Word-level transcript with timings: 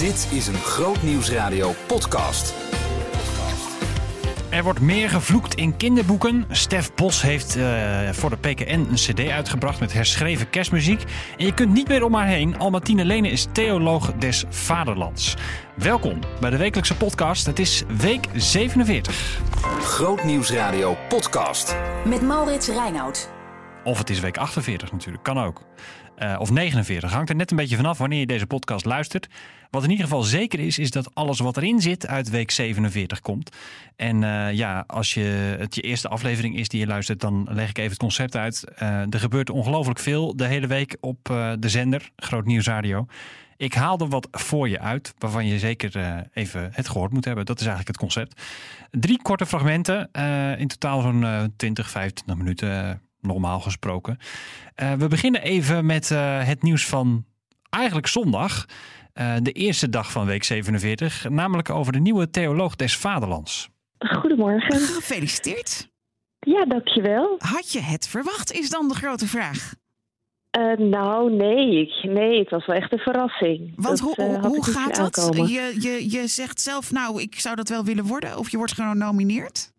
Dit 0.00 0.28
is 0.32 0.46
een 0.46 0.54
Groot 0.54 1.02
Nieuwsradio 1.02 1.74
podcast. 1.86 2.54
Er 4.48 4.62
wordt 4.62 4.80
meer 4.80 5.10
gevloekt 5.10 5.54
in 5.54 5.76
kinderboeken. 5.76 6.44
Stef 6.50 6.94
Bos 6.94 7.22
heeft 7.22 7.56
uh, 7.56 8.10
voor 8.12 8.30
de 8.30 8.36
PKN 8.36 8.86
een 8.90 8.94
cd 8.94 9.28
uitgebracht 9.28 9.80
met 9.80 9.92
herschreven 9.92 10.50
kerstmuziek. 10.50 11.04
En 11.38 11.44
je 11.44 11.54
kunt 11.54 11.72
niet 11.72 11.88
meer 11.88 12.04
om 12.04 12.14
haar 12.14 12.26
heen. 12.26 12.58
Almatine 12.58 13.04
Lene 13.04 13.30
is 13.30 13.46
theoloog 13.52 14.12
des 14.12 14.44
vaderlands. 14.48 15.36
Welkom 15.74 16.18
bij 16.40 16.50
de 16.50 16.56
wekelijkse 16.56 16.96
podcast. 16.96 17.46
Het 17.46 17.58
is 17.58 17.82
week 17.96 18.26
47. 18.34 19.40
Groot 19.80 20.24
Nieuwsradio 20.24 20.96
podcast. 21.08 21.76
Met 22.04 22.22
Maurits 22.22 22.68
Reinoud. 22.68 23.30
Of 23.84 23.98
het 23.98 24.10
is 24.10 24.20
week 24.20 24.36
48 24.36 24.92
natuurlijk, 24.92 25.24
kan 25.24 25.38
ook. 25.38 25.62
Uh, 26.22 26.36
of 26.38 26.50
49, 26.50 27.12
hangt 27.12 27.28
er 27.28 27.36
net 27.36 27.50
een 27.50 27.56
beetje 27.56 27.76
vanaf 27.76 27.98
wanneer 27.98 28.18
je 28.18 28.26
deze 28.26 28.46
podcast 28.46 28.84
luistert. 28.84 29.28
Wat 29.70 29.84
in 29.84 29.90
ieder 29.90 30.04
geval 30.04 30.22
zeker 30.22 30.58
is, 30.58 30.78
is 30.78 30.90
dat 30.90 31.14
alles 31.14 31.38
wat 31.38 31.56
erin 31.56 31.80
zit 31.80 32.06
uit 32.06 32.30
week 32.30 32.50
47 32.50 33.20
komt. 33.20 33.56
En 33.96 34.22
uh, 34.22 34.52
ja, 34.52 34.84
als 34.86 35.14
je, 35.14 35.56
het 35.58 35.74
je 35.74 35.80
eerste 35.80 36.08
aflevering 36.08 36.56
is 36.56 36.68
die 36.68 36.80
je 36.80 36.86
luistert, 36.86 37.20
dan 37.20 37.48
leg 37.50 37.68
ik 37.68 37.78
even 37.78 37.90
het 37.90 37.98
concept 37.98 38.36
uit. 38.36 38.64
Uh, 38.82 39.12
er 39.12 39.20
gebeurt 39.20 39.50
ongelooflijk 39.50 39.98
veel 39.98 40.36
de 40.36 40.46
hele 40.46 40.66
week 40.66 40.96
op 41.00 41.24
de 41.58 41.68
zender, 41.68 42.10
Groot 42.16 42.44
Nieuws 42.44 42.66
Radio. 42.66 43.06
Ik 43.56 43.74
haal 43.74 43.98
er 43.98 44.08
wat 44.08 44.28
voor 44.30 44.68
je 44.68 44.80
uit, 44.80 45.14
waarvan 45.18 45.46
je 45.46 45.58
zeker 45.58 46.24
even 46.34 46.70
het 46.72 46.88
gehoord 46.88 47.12
moet 47.12 47.24
hebben. 47.24 47.46
Dat 47.46 47.60
is 47.60 47.66
eigenlijk 47.66 47.96
het 47.96 48.08
concept. 48.08 48.42
Drie 48.90 49.22
korte 49.22 49.46
fragmenten, 49.46 50.10
in 50.58 50.68
totaal 50.68 51.00
zo'n 51.00 51.52
20, 51.56 51.90
25 51.90 52.36
minuten 52.36 53.00
normaal 53.20 53.60
gesproken. 53.60 54.18
Uh, 54.82 54.92
we 54.92 55.08
beginnen 55.08 55.42
even 55.42 55.86
met 55.86 56.10
uh, 56.10 56.46
het 56.46 56.62
nieuws 56.62 56.86
van 56.86 57.24
eigenlijk 57.70 58.06
zondag. 58.06 58.66
Uh, 59.14 59.36
de 59.42 59.52
eerste 59.52 59.88
dag 59.88 60.12
van 60.12 60.26
week 60.26 60.44
47, 60.44 61.28
namelijk 61.28 61.70
over 61.70 61.92
de 61.92 62.00
nieuwe 62.00 62.30
theoloog 62.30 62.76
des 62.76 62.96
Vaderlands. 62.96 63.68
Goedemorgen. 63.98 64.78
Gefeliciteerd. 64.80 65.88
Ja, 66.40 66.64
dankjewel. 66.64 67.34
Had 67.38 67.72
je 67.72 67.80
het 67.80 68.08
verwacht, 68.08 68.52
is 68.52 68.70
dan 68.70 68.88
de 68.88 68.94
grote 68.94 69.26
vraag. 69.26 69.74
nou, 70.78 71.32
nee. 71.32 71.92
Nee, 72.02 72.38
het 72.38 72.50
was 72.50 72.66
wel 72.66 72.76
echt 72.76 72.92
een 72.92 72.98
verrassing. 72.98 73.72
Want 73.76 73.98
dat, 73.98 74.16
hoe, 74.16 74.38
hoe 74.38 74.64
gaat 74.64 74.96
dat? 74.96 75.30
Je, 75.36 75.76
je, 75.80 76.10
je 76.10 76.26
zegt 76.26 76.60
zelf, 76.60 76.92
nou, 76.92 77.22
ik 77.22 77.40
zou 77.40 77.56
dat 77.56 77.68
wel 77.68 77.84
willen 77.84 78.04
worden. 78.04 78.38
Of 78.38 78.50
je 78.50 78.56
wordt 78.56 78.72
genomineerd? 78.72 79.72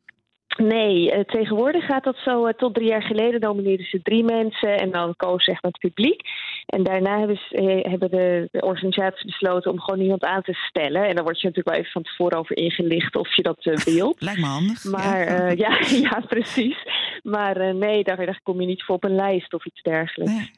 Nee, 0.57 1.17
uh, 1.17 1.19
tegenwoordig 1.19 1.85
gaat 1.85 2.03
dat 2.03 2.17
zo. 2.17 2.47
Uh, 2.47 2.53
tot 2.53 2.73
drie 2.73 2.87
jaar 2.87 3.01
geleden 3.01 3.39
nomineerden 3.39 3.85
ze 3.85 4.01
drie 4.01 4.23
mensen 4.23 4.77
en 4.77 4.91
dan 4.91 5.15
koos 5.15 5.43
zeg 5.43 5.61
maar 5.61 5.71
het 5.71 5.79
publiek. 5.79 6.21
En 6.65 6.83
daarna 6.83 7.17
hebben, 7.17 7.39
ze, 7.49 7.85
hebben 7.89 8.11
de, 8.11 8.47
de, 8.51 8.61
organisaties 8.61 9.25
besloten 9.25 9.71
om 9.71 9.79
gewoon 9.79 9.99
niemand 9.99 10.23
aan 10.23 10.41
te 10.41 10.53
stellen. 10.53 11.07
En 11.07 11.15
dan 11.15 11.23
word 11.23 11.41
je 11.41 11.47
natuurlijk 11.47 11.75
wel 11.75 11.77
even 11.77 11.91
van 11.91 12.03
tevoren 12.03 12.37
over 12.37 12.57
ingelicht 12.57 13.15
of 13.15 13.35
je 13.35 13.41
dat 13.41 13.83
wilt. 13.85 14.21
Lijkt 14.21 14.39
me 14.39 14.45
handig. 14.45 14.83
Maar 14.83 15.25
ja, 15.25 15.49
ja, 15.49 15.79
ja, 16.09 16.23
precies. 16.27 16.77
Maar 17.23 17.75
nee, 17.75 18.03
daar, 18.03 18.25
daar, 18.25 18.39
kom 18.43 18.61
je 18.61 18.67
niet 18.67 18.83
voor 18.83 18.95
op 18.95 19.03
een 19.03 19.15
lijst 19.15 19.53
of 19.53 19.65
iets 19.65 19.81
dergelijks. 19.81 20.33
Nee. 20.33 20.51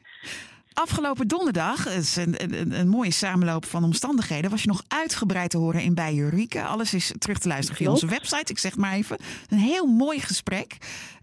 Afgelopen 0.74 1.28
donderdag, 1.28 1.88
is 1.88 2.16
een, 2.16 2.42
een, 2.42 2.78
een, 2.78 2.88
mooie 2.88 3.10
samenloop 3.10 3.64
van 3.64 3.84
omstandigheden, 3.84 4.50
was 4.50 4.62
je 4.62 4.68
nog 4.68 4.82
uitgebreid 4.88 5.50
te 5.50 5.58
horen 5.58 5.82
in 5.82 5.94
Bij. 5.94 6.48
Alles 6.66 6.94
is 6.94 7.12
terug 7.18 7.38
te 7.38 7.48
luisteren 7.48 7.76
via 7.76 7.90
onze 7.90 8.06
website. 8.06 8.52
Ik 8.52 8.58
zeg 8.58 8.76
maar 8.76 8.92
even. 8.92 9.16
Een 9.48 9.58
heel 9.58 9.86
mooi 9.86 10.20
gesprek. 10.20 10.76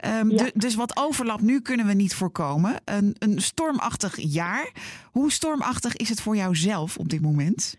Um, 0.05 0.31
ja. 0.31 0.38
de, 0.38 0.52
dus 0.55 0.75
wat 0.75 0.97
overlap 0.97 1.41
nu 1.41 1.61
kunnen 1.61 1.85
we 1.85 1.94
niet 1.94 2.16
voorkomen. 2.16 2.75
Een, 2.85 3.16
een 3.19 3.41
stormachtig 3.41 4.16
jaar. 4.17 4.72
Hoe 5.11 5.31
stormachtig 5.31 5.95
is 5.95 6.09
het 6.09 6.22
voor 6.22 6.35
jou 6.35 6.55
zelf 6.55 6.97
op 6.97 7.09
dit 7.09 7.22
moment? 7.22 7.75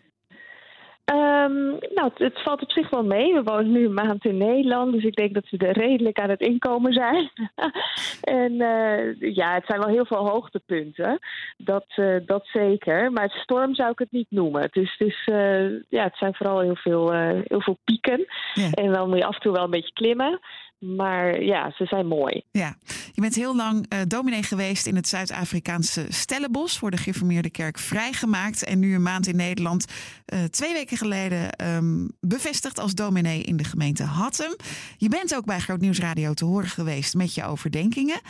Um, 1.11 1.77
nou, 1.93 2.11
het, 2.15 2.41
valt 2.41 2.61
op 2.61 2.71
zich 2.71 2.89
wel 2.89 3.03
mee. 3.03 3.33
We 3.33 3.43
wonen 3.43 3.71
nu 3.71 3.85
een 3.85 3.93
maand 3.93 4.25
in 4.25 4.37
Nederland, 4.37 4.93
dus 4.93 5.03
ik 5.03 5.15
denk 5.15 5.33
dat 5.33 5.49
we 5.49 5.57
er 5.57 5.77
redelijk 5.77 6.19
aan 6.19 6.29
het 6.29 6.41
inkomen 6.41 6.93
zijn. 6.93 7.31
en 8.41 8.51
uh, 8.51 9.35
ja, 9.35 9.53
het 9.53 9.65
zijn 9.65 9.79
wel 9.79 9.89
heel 9.89 10.05
veel 10.05 10.29
hoogtepunten. 10.29 11.19
Dat, 11.57 11.85
uh, 11.95 12.15
dat 12.25 12.45
zeker. 12.45 13.11
Maar 13.11 13.23
het 13.23 13.31
storm 13.31 13.75
zou 13.75 13.91
ik 13.91 13.99
het 13.99 14.11
niet 14.11 14.31
noemen. 14.31 14.69
Dus 14.71 14.95
het, 14.97 15.07
is, 15.07 15.27
uh, 15.31 15.69
ja, 15.89 16.03
het 16.03 16.17
zijn 16.17 16.35
vooral 16.35 16.59
heel 16.59 16.75
veel, 16.75 17.11
heel 17.43 17.61
veel 17.61 17.77
pieken. 17.83 18.25
Ja. 18.53 18.69
En 18.71 18.91
dan 18.91 19.09
moet 19.09 19.17
je 19.17 19.25
af 19.25 19.35
en 19.35 19.41
toe 19.41 19.53
wel 19.53 19.63
een 19.63 19.69
beetje 19.69 19.93
klimmen. 19.93 20.39
Maar 20.83 21.43
ja, 21.43 21.71
ze 21.71 21.85
zijn 21.85 22.07
mooi. 22.07 22.43
Ja, 22.51 22.75
je 23.11 23.21
bent 23.21 23.35
heel 23.35 23.55
lang 23.55 23.93
uh, 23.93 23.99
dominee 24.07 24.43
geweest 24.43 24.85
in 24.85 24.95
het 24.95 25.07
Zuid-Afrikaanse 25.07 26.05
Stellenbos 26.09 26.77
voor 26.77 26.91
de 26.91 26.97
Gereformeerde 26.97 27.49
Kerk 27.49 27.79
vrijgemaakt. 27.79 28.63
En 28.63 28.79
nu 28.79 28.95
een 28.95 29.01
maand 29.01 29.27
in 29.27 29.35
Nederland, 29.35 29.85
uh, 30.33 30.43
twee 30.43 30.73
weken 30.73 30.97
geleden, 30.97 31.67
um, 31.67 32.11
bevestigd 32.19 32.79
als 32.79 32.93
dominee 32.93 33.41
in 33.41 33.57
de 33.57 33.63
gemeente 33.63 34.03
Hattem. 34.03 34.55
Je 34.97 35.09
bent 35.09 35.35
ook 35.35 35.45
bij 35.45 35.59
Groot 35.59 35.81
Nieuws 35.81 35.99
Radio 35.99 36.33
te 36.33 36.45
horen 36.45 36.69
geweest 36.69 37.13
met 37.13 37.35
je 37.35 37.43
overdenkingen. 37.43 38.21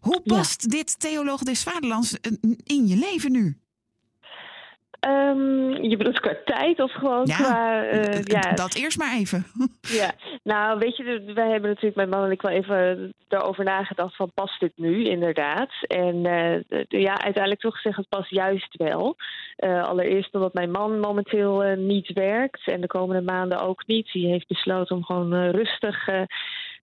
Hoe 0.00 0.20
past 0.20 0.62
ja. 0.62 0.68
dit 0.68 1.00
Theoloog 1.00 1.42
des 1.42 1.62
Vaderlands 1.62 2.16
in 2.64 2.86
je 2.86 2.96
leven 2.96 3.32
nu? 3.32 3.61
Um, 5.08 5.82
je 5.82 5.96
bedoelt 5.96 6.20
qua 6.20 6.36
tijd 6.44 6.80
of 6.80 6.92
gewoon 6.92 7.26
ja, 7.26 7.36
qua... 7.36 7.84
Uh, 7.92 8.22
ja, 8.22 8.40
dat 8.40 8.74
eerst 8.74 8.98
maar 8.98 9.14
even. 9.14 9.46
ja, 10.00 10.12
nou 10.42 10.78
weet 10.78 10.96
je, 10.96 11.32
wij 11.34 11.50
hebben 11.50 11.68
natuurlijk 11.70 11.96
met 11.96 12.10
man 12.10 12.24
en 12.24 12.30
ik 12.30 12.42
wel 12.42 12.52
even 12.52 13.12
daarover 13.28 13.64
nagedacht 13.64 14.16
van 14.16 14.32
past 14.34 14.60
dit 14.60 14.72
nu 14.76 15.04
inderdaad? 15.04 15.70
En 15.80 16.16
uh, 16.16 16.82
ja, 16.88 17.20
uiteindelijk 17.20 17.60
toch 17.60 17.74
gezegd 17.74 17.96
het 17.96 18.08
past 18.08 18.30
juist 18.30 18.76
wel. 18.76 19.16
Uh, 19.56 19.84
allereerst 19.84 20.34
omdat 20.34 20.54
mijn 20.54 20.70
man 20.70 21.00
momenteel 21.00 21.62
niet 21.76 22.12
werkt 22.12 22.68
en 22.68 22.80
de 22.80 22.86
komende 22.86 23.22
maanden 23.22 23.60
ook 23.60 23.86
niet. 23.86 24.12
Die 24.12 24.26
heeft 24.26 24.48
besloten 24.48 24.96
om 24.96 25.04
gewoon 25.04 25.50
rustig 25.50 26.04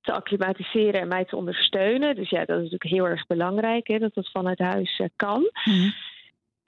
te 0.01 0.13
acclimatiseren 0.13 1.01
en 1.01 1.07
mij 1.07 1.25
te 1.25 1.35
ondersteunen. 1.35 2.15
Dus 2.15 2.29
ja, 2.29 2.39
dat 2.39 2.57
is 2.57 2.71
natuurlijk 2.71 2.83
heel 2.91 3.07
erg 3.07 3.27
belangrijk 3.27 3.87
hè, 3.87 3.99
dat 3.99 4.13
dat 4.13 4.31
vanuit 4.31 4.59
huis 4.59 5.01
kan. 5.15 5.49
Mm. 5.65 5.93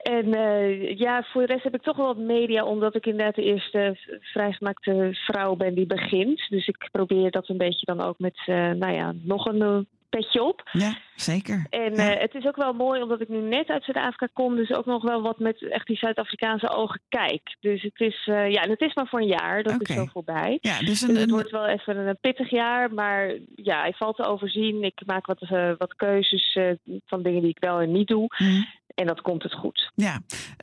En 0.02 0.26
uh, 0.26 0.98
ja, 0.98 1.22
voor 1.22 1.46
de 1.46 1.52
rest 1.52 1.64
heb 1.64 1.74
ik 1.74 1.82
toch 1.82 1.96
wel 1.96 2.06
wat 2.06 2.16
media, 2.16 2.64
omdat 2.64 2.94
ik 2.94 3.06
inderdaad 3.06 3.34
de 3.34 3.42
eerste 3.42 3.96
vrijgemaakte 4.20 5.08
vrouw 5.12 5.54
ben 5.54 5.74
die 5.74 5.86
begint. 5.86 6.46
Dus 6.48 6.66
ik 6.66 6.88
probeer 6.92 7.30
dat 7.30 7.48
een 7.48 7.56
beetje 7.56 7.86
dan 7.86 8.00
ook 8.00 8.18
met, 8.18 8.38
uh, 8.46 8.70
nou 8.70 8.92
ja, 8.92 9.12
nog 9.22 9.46
een 9.46 9.62
uh, 9.62 9.78
petje 10.08 10.42
op. 10.42 10.62
Ja, 10.72 10.96
zeker. 11.16 11.66
En 11.70 11.94
ja. 11.94 12.02
het 12.02 12.34
is 12.34 12.46
ook 12.46 12.56
wel 12.56 12.72
mooi, 12.72 13.02
omdat 13.02 13.20
ik 13.20 13.28
nu 13.28 13.38
net 13.38 13.68
uit 13.68 13.84
Zuid-Afrika 13.84 14.28
kom, 14.32 14.56
dus 14.56 14.72
ook 14.72 14.86
nog 14.86 15.02
wel 15.02 15.22
wat 15.22 15.38
met 15.38 15.68
echt 15.68 15.86
die 15.86 15.96
Zuid-Afrikaanse 15.96 16.68
ogen 16.68 17.00
kijk. 17.08 17.56
Dus 17.60 17.82
het 17.82 18.00
is, 18.00 18.22
ja, 18.24 18.62
en 18.62 18.70
het 18.70 18.80
is 18.80 18.94
maar 18.94 19.06
voor 19.06 19.20
een 19.20 19.26
jaar, 19.26 19.62
dat 19.62 19.74
okay. 19.74 19.96
is 19.96 20.02
zo 20.02 20.08
voorbij. 20.12 20.58
Ja, 20.60 20.78
dus, 20.78 21.00
een, 21.00 21.08
dus 21.08 21.20
het 21.20 21.30
wordt 21.30 21.50
wel 21.50 21.66
even 21.66 21.96
een 21.96 22.18
pittig 22.20 22.50
jaar, 22.50 22.94
maar 22.94 23.34
ja, 23.54 23.80
hij 23.80 23.92
valt 23.92 24.16
te 24.16 24.24
overzien. 24.24 24.82
Ik 24.82 25.00
maak 25.06 25.26
wat, 25.26 25.48
wat 25.78 25.94
keuzes 25.96 26.58
van 27.06 27.22
dingen 27.22 27.40
die 27.40 27.50
ik 27.50 27.60
wel 27.60 27.80
en 27.80 27.92
niet 27.92 28.08
doe. 28.08 28.26
Mm. 28.38 28.64
En 28.94 29.06
dat 29.06 29.20
komt 29.20 29.42
het 29.42 29.54
goed. 29.54 29.90
Ja, 29.94 30.20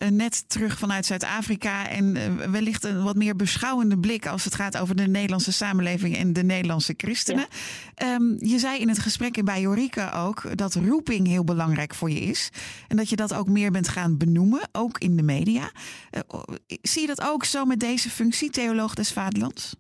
net 0.10 0.50
terug 0.50 0.78
vanuit 0.78 1.06
Zuid-Afrika 1.06 1.88
en 1.88 2.52
wellicht 2.52 2.84
een 2.84 3.04
wat 3.04 3.16
meer 3.16 3.36
beschouwende 3.36 4.00
blik 4.00 4.28
als 4.28 4.44
het 4.44 4.56
gaat 4.56 4.78
over 4.78 4.96
de 4.96 5.08
Nederlandse 5.08 5.52
samenleving 5.52 6.18
en 6.18 6.34
de 6.34 6.44
Nederlandse 6.44 6.94
christenen. 6.98 7.48
Ja. 7.96 8.14
Um, 8.14 8.38
je 8.40 8.60
zei 8.60 8.80
in 8.80 8.88
het 8.88 9.00
gesprek 9.00 9.44
bij 9.44 9.62
Jorike 9.62 10.12
ook 10.12 10.58
dat 10.58 10.76
roeping 10.76 11.28
heel 11.28 11.44
belangrijk 11.44 11.96
voor 11.96 12.10
je 12.10 12.20
is. 12.20 12.50
En 12.88 12.98
dat 12.98 13.10
je 13.10 13.16
dat 13.16 13.34
ook 13.34 13.48
meer 13.48 13.72
bent 13.72 13.88
gaan 13.88 14.18
benoemen, 14.18 14.70
ook 14.72 14.98
in 14.98 15.16
de 15.16 15.24
media. 15.24 15.72
Uh, 16.12 16.42
zie 16.82 17.02
je 17.02 17.08
dat 17.08 17.22
ook 17.22 17.46
zo 17.46 17.66
met 17.66 17.80
deze 17.80 18.10
functie, 18.10 18.50
theoloog 18.50 18.94
des 18.94 19.12
vaderlands? 19.12 19.76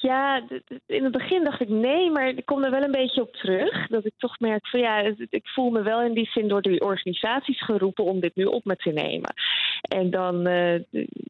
Ja, 0.00 0.42
in 0.86 1.02
het 1.02 1.12
begin 1.12 1.44
dacht 1.44 1.60
ik 1.60 1.68
nee, 1.68 2.10
maar 2.10 2.28
ik 2.28 2.46
kom 2.46 2.64
er 2.64 2.70
wel 2.70 2.82
een 2.82 2.90
beetje 2.90 3.20
op 3.20 3.36
terug. 3.36 3.86
Dat 3.86 4.04
ik 4.04 4.12
toch 4.16 4.38
merk 4.38 4.66
van 4.66 4.80
ja, 4.80 5.14
ik 5.30 5.48
voel 5.48 5.70
me 5.70 5.82
wel 5.82 6.02
in 6.02 6.14
die 6.14 6.30
zin 6.30 6.48
door 6.48 6.62
die 6.62 6.80
organisaties 6.80 7.64
geroepen 7.64 8.04
om 8.04 8.20
dit 8.20 8.36
nu 8.36 8.44
op 8.44 8.64
me 8.64 8.76
te 8.76 8.90
nemen. 8.90 9.34
En 9.80 10.10
dan, 10.10 10.48
uh, 10.48 10.80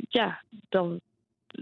ja, 0.09 0.41
dan, 0.69 1.01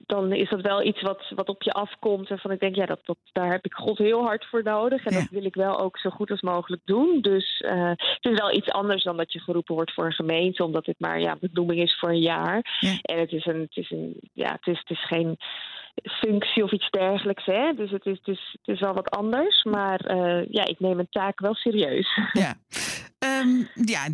dan 0.06 0.32
is 0.32 0.48
dat 0.48 0.60
wel 0.60 0.82
iets 0.82 1.02
wat, 1.02 1.30
wat 1.34 1.48
op 1.48 1.62
je 1.62 1.72
afkomt. 1.72 2.30
En 2.30 2.38
van 2.38 2.50
ik 2.50 2.60
denk, 2.60 2.74
ja, 2.74 2.86
dat, 2.86 3.00
dat, 3.04 3.18
daar 3.32 3.50
heb 3.50 3.64
ik 3.64 3.74
God 3.74 3.98
heel 3.98 4.22
hard 4.22 4.44
voor 4.44 4.62
nodig. 4.62 5.04
En 5.04 5.14
ja. 5.14 5.20
dat 5.20 5.30
wil 5.30 5.44
ik 5.44 5.54
wel 5.54 5.78
ook 5.78 5.98
zo 5.98 6.10
goed 6.10 6.30
als 6.30 6.40
mogelijk 6.40 6.82
doen. 6.84 7.20
Dus 7.20 7.60
uh, 7.66 7.88
het 7.96 8.32
is 8.32 8.38
wel 8.38 8.52
iets 8.52 8.70
anders 8.70 9.02
dan 9.02 9.16
dat 9.16 9.32
je 9.32 9.40
geroepen 9.40 9.74
wordt 9.74 9.92
voor 9.92 10.04
een 10.04 10.12
gemeente, 10.12 10.64
omdat 10.64 10.84
dit 10.84 10.98
maar 10.98 11.20
ja, 11.20 11.36
benoeming 11.40 11.80
is 11.80 11.98
voor 11.98 12.08
een 12.08 12.20
jaar. 12.20 12.78
Ja. 12.80 12.98
En 13.02 13.18
het 13.18 13.32
is 13.32 13.46
een, 13.46 13.60
het 13.60 13.76
is 13.76 13.90
een, 13.90 14.20
ja, 14.32 14.52
het 14.52 14.66
is, 14.66 14.78
het 14.78 14.90
is 14.90 15.06
geen 15.06 15.36
functie 16.02 16.64
of 16.64 16.72
iets 16.72 16.90
dergelijks. 16.90 17.44
Hè? 17.44 17.72
Dus 17.76 17.90
het 17.90 18.06
is, 18.06 18.20
dus, 18.22 18.56
het 18.62 18.74
is 18.74 18.80
wel 18.80 18.94
wat 18.94 19.10
anders. 19.10 19.64
Maar 19.64 20.16
uh, 20.16 20.46
ja, 20.50 20.64
ik 20.64 20.80
neem 20.80 20.94
mijn 20.94 21.08
taak 21.10 21.40
wel 21.40 21.54
serieus. 21.54 22.18
Ja. 22.32 22.54
Ehm, 23.24 23.64
ja, 23.84 24.08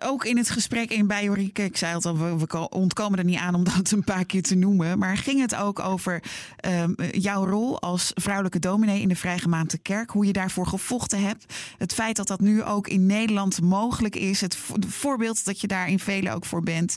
ook 0.00 0.24
in 0.24 0.36
het 0.36 0.50
gesprek 0.50 0.90
in 0.90 1.06
Bajorieke, 1.06 1.62
ik 1.62 1.76
zei 1.76 1.94
het 1.94 2.06
al, 2.06 2.38
we, 2.38 2.68
ontkomen 2.68 3.18
er 3.18 3.24
niet 3.24 3.38
aan 3.38 3.54
om 3.54 3.64
dat 3.64 3.90
een 3.90 4.04
paar 4.04 4.24
keer 4.24 4.42
te 4.42 4.54
noemen. 4.54 4.98
Maar 4.98 5.16
ging 5.16 5.40
het 5.40 5.54
ook 5.54 5.78
over 5.78 6.22
ehm, 6.56 6.92
jouw 7.10 7.46
rol 7.46 7.80
als 7.80 8.10
vrouwelijke 8.14 8.58
dominee 8.58 9.00
in 9.00 9.08
de 9.08 9.16
Vrijgemaande 9.16 9.78
Kerk? 9.78 10.10
Hoe 10.10 10.26
je 10.26 10.32
daarvoor 10.32 10.66
gevochten 10.66 11.22
hebt? 11.22 11.54
Het 11.78 11.94
feit 11.94 12.16
dat 12.16 12.26
dat 12.26 12.40
nu 12.40 12.62
ook 12.62 12.88
in 12.88 13.06
Nederland 13.06 13.60
mogelijk 13.60 14.16
is. 14.16 14.40
Het 14.40 14.56
voorbeeld 14.86 15.44
dat 15.44 15.60
je 15.60 15.66
daar 15.66 15.88
in 15.88 15.98
velen 15.98 16.32
ook 16.32 16.44
voor 16.44 16.62
bent. 16.62 16.96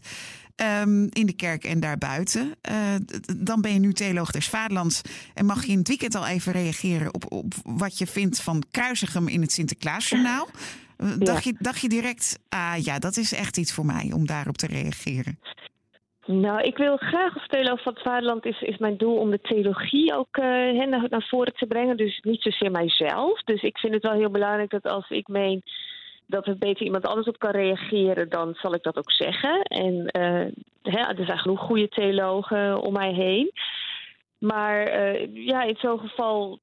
Ehm, 0.56 1.08
in 1.10 1.26
de 1.26 1.36
kerk 1.36 1.64
en 1.64 1.80
daarbuiten. 1.80 2.56
Uh, 2.72 2.76
dan 3.38 3.62
ben 3.62 3.74
je 3.74 3.80
nu 3.80 3.94
theoloog 3.94 4.32
des 4.32 4.50
Vaderlands 4.50 5.02
en 5.34 5.46
mag 5.46 5.66
je 5.66 5.72
in 5.72 5.78
het 5.78 5.88
weekend 5.88 6.16
al 6.16 6.28
even 6.28 6.52
reageren 6.52 7.14
op, 7.14 7.32
op 7.32 7.54
wat 7.64 7.98
je 7.98 8.08
vindt 8.08 8.42
van 8.42 8.64
Kruisigem 8.72 9.28
in 9.28 9.42
het 9.42 9.52
Sinterklaasjournaal. 9.52 10.48
Dacht, 11.18 11.44
je, 11.44 11.56
dacht 11.60 11.82
je 11.82 11.90
direct, 11.90 12.40
ah 12.50 12.76
ja, 12.78 13.00
dat 13.00 13.18
is 13.18 13.34
echt 13.34 13.58
iets 13.58 13.74
voor 13.74 13.86
mij 13.86 14.12
om 14.14 14.26
daarop 14.26 14.58
te 14.58 14.68
reageren? 14.68 15.40
Nou, 16.26 16.62
ik 16.62 16.78
wil 16.78 16.98
graag 16.98 17.34
als 17.34 17.48
theoloog 17.48 17.82
van 17.82 17.94
het 17.94 18.02
vaderland 18.02 18.46
is, 18.46 18.62
is 18.62 18.78
mijn 18.78 18.98
doel 18.98 19.18
om 19.18 19.30
de 19.30 19.42
theologie 19.42 20.16
ook 20.16 20.38
uh, 20.38 20.44
naar, 20.88 21.06
naar 21.10 21.28
voren 21.30 21.54
te 21.54 21.66
brengen. 21.66 21.98
Dus 21.98 22.20
niet 22.22 22.42
zozeer 22.42 22.72
mijzelf. 22.72 23.42
Dus 23.42 23.62
ik 23.62 23.78
vind 23.78 23.94
het 23.94 24.04
wel 24.04 24.12
heel 24.12 24.30
belangrijk 24.30 24.70
dat 24.70 24.86
als 24.86 25.10
ik 25.10 25.28
meen 25.28 25.64
dat 26.28 26.48
er 26.48 26.58
beter 26.58 26.86
iemand 26.86 27.06
anders 27.06 27.28
op 27.28 27.40
kan 27.40 27.52
reageren, 27.52 28.30
dan 28.30 28.54
zal 28.54 28.74
ik 28.74 28.84
dat 28.84 28.98
ook 28.98 29.12
zeggen. 29.12 29.62
En 29.62 29.94
uh, 29.94 30.46
hè, 30.94 31.00
er 31.00 31.26
zijn 31.26 31.40
genoeg 31.40 31.60
goede 31.60 31.90
theologen 31.90 32.82
om 32.82 32.94
mij 32.94 33.14
heen. 33.14 33.52
Maar 34.38 35.00
uh, 35.14 35.46
ja, 35.46 35.64
in 35.64 35.78
zo'n 35.80 36.00
geval 36.00 36.60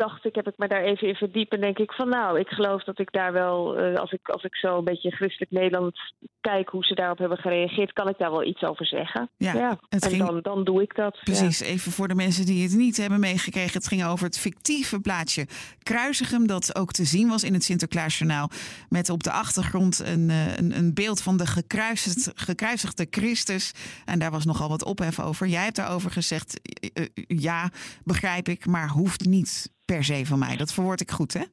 dacht 0.00 0.24
ik, 0.24 0.34
heb 0.34 0.48
ik 0.48 0.54
me 0.56 0.68
daar 0.68 0.82
even 0.82 1.08
in 1.08 1.14
verdiept. 1.14 1.52
En 1.52 1.60
denk 1.60 1.78
ik 1.78 1.92
van 1.92 2.08
nou, 2.08 2.38
ik 2.38 2.48
geloof 2.48 2.84
dat 2.84 2.98
ik 2.98 3.12
daar 3.12 3.32
wel, 3.32 3.80
uh, 3.80 3.94
als, 3.94 4.12
ik, 4.12 4.28
als 4.28 4.44
ik 4.44 4.56
zo 4.56 4.78
een 4.78 4.84
beetje 4.84 5.10
christelijk 5.10 5.50
Nederland 5.50 5.98
kijk 6.40 6.68
hoe 6.68 6.84
ze 6.84 6.94
daarop 6.94 7.18
hebben 7.18 7.38
gereageerd, 7.38 7.92
kan 7.92 8.08
ik 8.08 8.18
daar 8.18 8.30
wel 8.30 8.44
iets 8.44 8.62
over 8.62 8.86
zeggen. 8.86 9.30
Ja, 9.36 9.52
ja. 9.52 9.78
en 9.88 10.02
ging... 10.02 10.26
dan, 10.26 10.40
dan 10.40 10.64
doe 10.64 10.82
ik 10.82 10.94
dat. 10.94 11.18
Precies, 11.24 11.60
even 11.60 11.92
voor 11.92 12.08
de 12.08 12.14
mensen 12.14 12.46
die 12.46 12.62
het 12.62 12.76
niet 12.76 12.96
hebben 12.96 13.20
meegekregen. 13.20 13.72
Het 13.72 13.88
ging 13.88 14.04
over 14.04 14.26
het 14.26 14.38
fictieve 14.38 15.00
plaatje 15.00 15.46
Kruisigem, 15.82 16.46
dat 16.46 16.76
ook 16.76 16.92
te 16.92 17.04
zien 17.04 17.28
was 17.28 17.44
in 17.44 17.54
het 17.54 17.64
Sinterklaasjournaal. 17.64 18.50
Met 18.88 19.10
op 19.10 19.22
de 19.22 19.30
achtergrond 19.30 19.98
een, 19.98 20.28
uh, 20.28 20.56
een, 20.56 20.76
een, 20.76 20.94
beeld 20.94 21.22
van 21.22 21.36
de 21.36 21.46
gekruisigd, 21.46 22.32
gekruisigde 22.34 23.06
Christus. 23.10 23.72
En 24.04 24.18
daar 24.18 24.30
was 24.30 24.44
nogal 24.44 24.68
wat 24.68 24.84
ophef 24.84 25.20
over. 25.20 25.46
Jij 25.46 25.64
hebt 25.64 25.76
daarover 25.76 26.10
gezegd, 26.10 26.60
uh, 26.94 27.06
ja, 27.26 27.70
begrijp 28.04 28.48
ik, 28.48 28.66
maar 28.66 28.88
hoeft 28.88 29.24
niet 29.24 29.70
per 29.92 30.04
se 30.04 30.26
van 30.26 30.38
mij. 30.38 30.56
Dat 30.56 30.72
verwoord 30.72 31.00
ik 31.00 31.10
goed, 31.10 31.32
hè? 31.32 31.44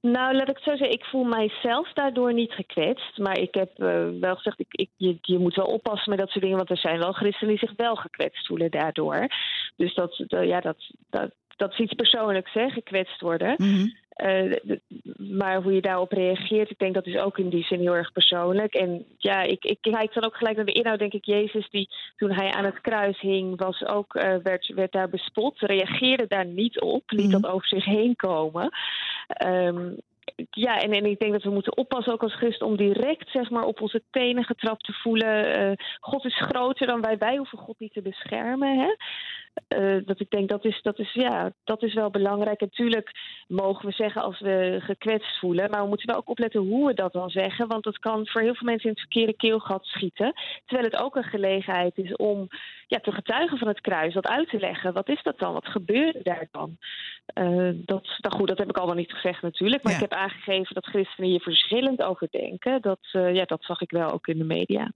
Nou, 0.00 0.34
laat 0.34 0.48
ik 0.48 0.54
het 0.54 0.64
zo 0.64 0.76
zeggen. 0.76 0.90
Ik 0.90 1.04
voel 1.04 1.24
mijzelf 1.24 1.92
daardoor 1.92 2.34
niet 2.34 2.52
gekwetst. 2.52 3.18
Maar 3.18 3.38
ik 3.38 3.54
heb 3.54 3.70
uh, 3.78 4.06
wel 4.20 4.34
gezegd, 4.34 4.60
ik, 4.60 4.66
ik, 4.70 4.90
je, 4.96 5.18
je, 5.20 5.38
moet 5.38 5.54
wel 5.54 5.66
oppassen 5.66 6.10
met 6.10 6.18
dat 6.18 6.28
soort 6.28 6.40
dingen. 6.40 6.56
Want 6.56 6.70
er 6.70 6.76
zijn 6.76 6.98
wel 6.98 7.12
christenen 7.12 7.56
die 7.56 7.68
zich 7.68 7.76
wel 7.76 7.96
gekwetst 7.96 8.46
voelen 8.46 8.70
daardoor. 8.70 9.26
Dus 9.76 9.94
dat, 9.94 10.24
uh, 10.28 10.46
ja, 10.46 10.60
dat, 10.60 10.76
dat, 11.10 11.30
dat 11.56 11.72
is 11.72 11.78
iets 11.78 11.92
persoonlijks, 11.94 12.52
hè, 12.52 12.68
gekwetst 12.68 13.20
worden. 13.20 13.54
Mm 13.56 13.74
-hmm. 13.74 13.96
Uh, 14.16 14.52
maar 15.16 15.62
hoe 15.62 15.72
je 15.72 15.80
daarop 15.80 16.12
reageert, 16.12 16.70
ik 16.70 16.78
denk 16.78 16.94
dat 16.94 17.06
is 17.06 17.16
ook 17.16 17.38
in 17.38 17.48
die 17.48 17.64
zin 17.64 17.80
heel 17.80 17.96
erg 17.96 18.12
persoonlijk. 18.12 18.74
En 18.74 19.04
ja, 19.16 19.42
ik, 19.42 19.64
ik 19.64 19.78
kijk 19.80 20.14
dan 20.14 20.24
ook 20.24 20.36
gelijk 20.36 20.56
naar 20.56 20.64
de 20.64 20.72
inhoud, 20.72 20.98
denk 20.98 21.12
ik. 21.12 21.24
Jezus, 21.24 21.70
die 21.70 21.88
toen 22.16 22.32
hij 22.32 22.52
aan 22.52 22.64
het 22.64 22.80
kruis 22.80 23.20
hing, 23.20 23.60
was 23.60 23.84
ook, 23.84 24.14
uh, 24.14 24.34
werd, 24.42 24.72
werd 24.74 24.92
daar 24.92 25.08
bespot, 25.08 25.60
reageerde 25.60 26.26
daar 26.26 26.46
niet 26.46 26.80
op, 26.80 27.02
liet 27.06 27.26
mm 27.26 27.32
-hmm. 27.32 27.40
dat 27.40 27.50
over 27.50 27.68
zich 27.68 27.84
heen 27.84 28.16
komen. 28.16 28.70
Um, 29.46 29.96
ja, 30.50 30.80
en, 30.80 30.92
en 30.92 31.04
ik 31.04 31.18
denk 31.18 31.32
dat 31.32 31.42
we 31.42 31.50
moeten 31.50 31.76
oppassen 31.76 32.12
ook 32.12 32.22
als 32.22 32.34
christen 32.34 32.66
om 32.66 32.76
direct 32.76 33.30
zeg 33.30 33.50
maar, 33.50 33.64
op 33.64 33.80
onze 33.80 34.02
tenen 34.10 34.44
getrapt 34.44 34.84
te 34.84 34.92
voelen. 34.92 35.60
Uh, 35.60 35.72
God 36.00 36.24
is 36.24 36.40
groter 36.40 36.86
dan 36.86 37.00
wij, 37.00 37.18
wij 37.18 37.36
hoeven 37.36 37.58
God 37.58 37.78
niet 37.78 37.92
te 37.92 38.02
beschermen. 38.02 38.78
Hè? 38.78 38.94
Uh, 39.78 40.06
dat 40.06 40.20
ik 40.20 40.30
denk 40.30 40.48
dat 40.48 40.64
is, 40.64 40.82
dat, 40.82 40.98
is, 40.98 41.12
ja, 41.12 41.52
dat 41.64 41.82
is 41.82 41.94
wel 41.94 42.10
belangrijk. 42.10 42.60
Natuurlijk 42.60 43.10
mogen 43.48 43.86
we 43.86 43.92
zeggen 43.92 44.22
als 44.22 44.40
we 44.40 44.78
gekwetst 44.80 45.38
voelen, 45.38 45.70
maar 45.70 45.82
we 45.82 45.88
moeten 45.88 46.06
wel 46.06 46.16
ook 46.16 46.28
opletten 46.28 46.60
hoe 46.60 46.86
we 46.86 46.94
dat 46.94 47.12
dan 47.12 47.30
zeggen. 47.30 47.68
Want 47.68 47.84
dat 47.84 47.98
kan 47.98 48.26
voor 48.26 48.40
heel 48.40 48.54
veel 48.54 48.66
mensen 48.66 48.88
in 48.88 48.90
het 48.90 49.00
verkeerde 49.00 49.36
keelgat 49.36 49.84
schieten. 49.84 50.32
Terwijl 50.66 50.90
het 50.90 51.00
ook 51.00 51.16
een 51.16 51.24
gelegenheid 51.24 51.98
is 51.98 52.16
om 52.16 52.48
ja, 52.86 52.98
te 52.98 53.12
getuigen 53.12 53.58
van 53.58 53.68
het 53.68 53.80
kruis, 53.80 54.14
dat 54.14 54.26
uit 54.26 54.48
te 54.48 54.58
leggen. 54.58 54.92
Wat 54.92 55.08
is 55.08 55.22
dat 55.22 55.38
dan? 55.38 55.52
Wat 55.52 55.66
gebeurde 55.66 56.20
daar 56.22 56.48
dan? 56.50 56.76
Uh, 57.34 57.70
dat, 57.74 58.06
nou 58.18 58.36
goed, 58.36 58.48
dat 58.48 58.58
heb 58.58 58.68
ik 58.68 58.76
allemaal 58.76 58.96
niet 58.96 59.12
gezegd 59.12 59.42
natuurlijk. 59.42 59.82
Maar 59.82 59.92
ja. 59.92 59.98
ik 59.98 60.10
heb 60.10 60.18
aangegeven 60.18 60.74
dat 60.74 60.86
christenen 60.86 61.30
hier 61.30 61.40
verschillend 61.40 62.02
over 62.02 62.28
denken. 62.30 62.82
Dat, 62.82 63.00
uh, 63.12 63.34
ja, 63.34 63.44
dat 63.44 63.64
zag 63.64 63.80
ik 63.80 63.90
wel 63.90 64.10
ook 64.10 64.26
in 64.26 64.38
de 64.38 64.44
media. 64.44 64.92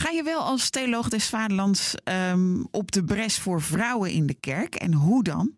Ga 0.00 0.10
je 0.10 0.22
wel 0.22 0.40
als 0.40 0.70
theoloog 0.70 1.08
des 1.08 1.28
Vaderlands 1.28 1.94
um, 2.32 2.66
op 2.70 2.92
de 2.92 3.04
bres 3.04 3.38
voor 3.38 3.60
vrouwen 3.60 4.10
in 4.10 4.26
de 4.26 4.40
kerk? 4.40 4.74
En 4.74 4.92
hoe 4.92 5.22
dan? 5.22 5.54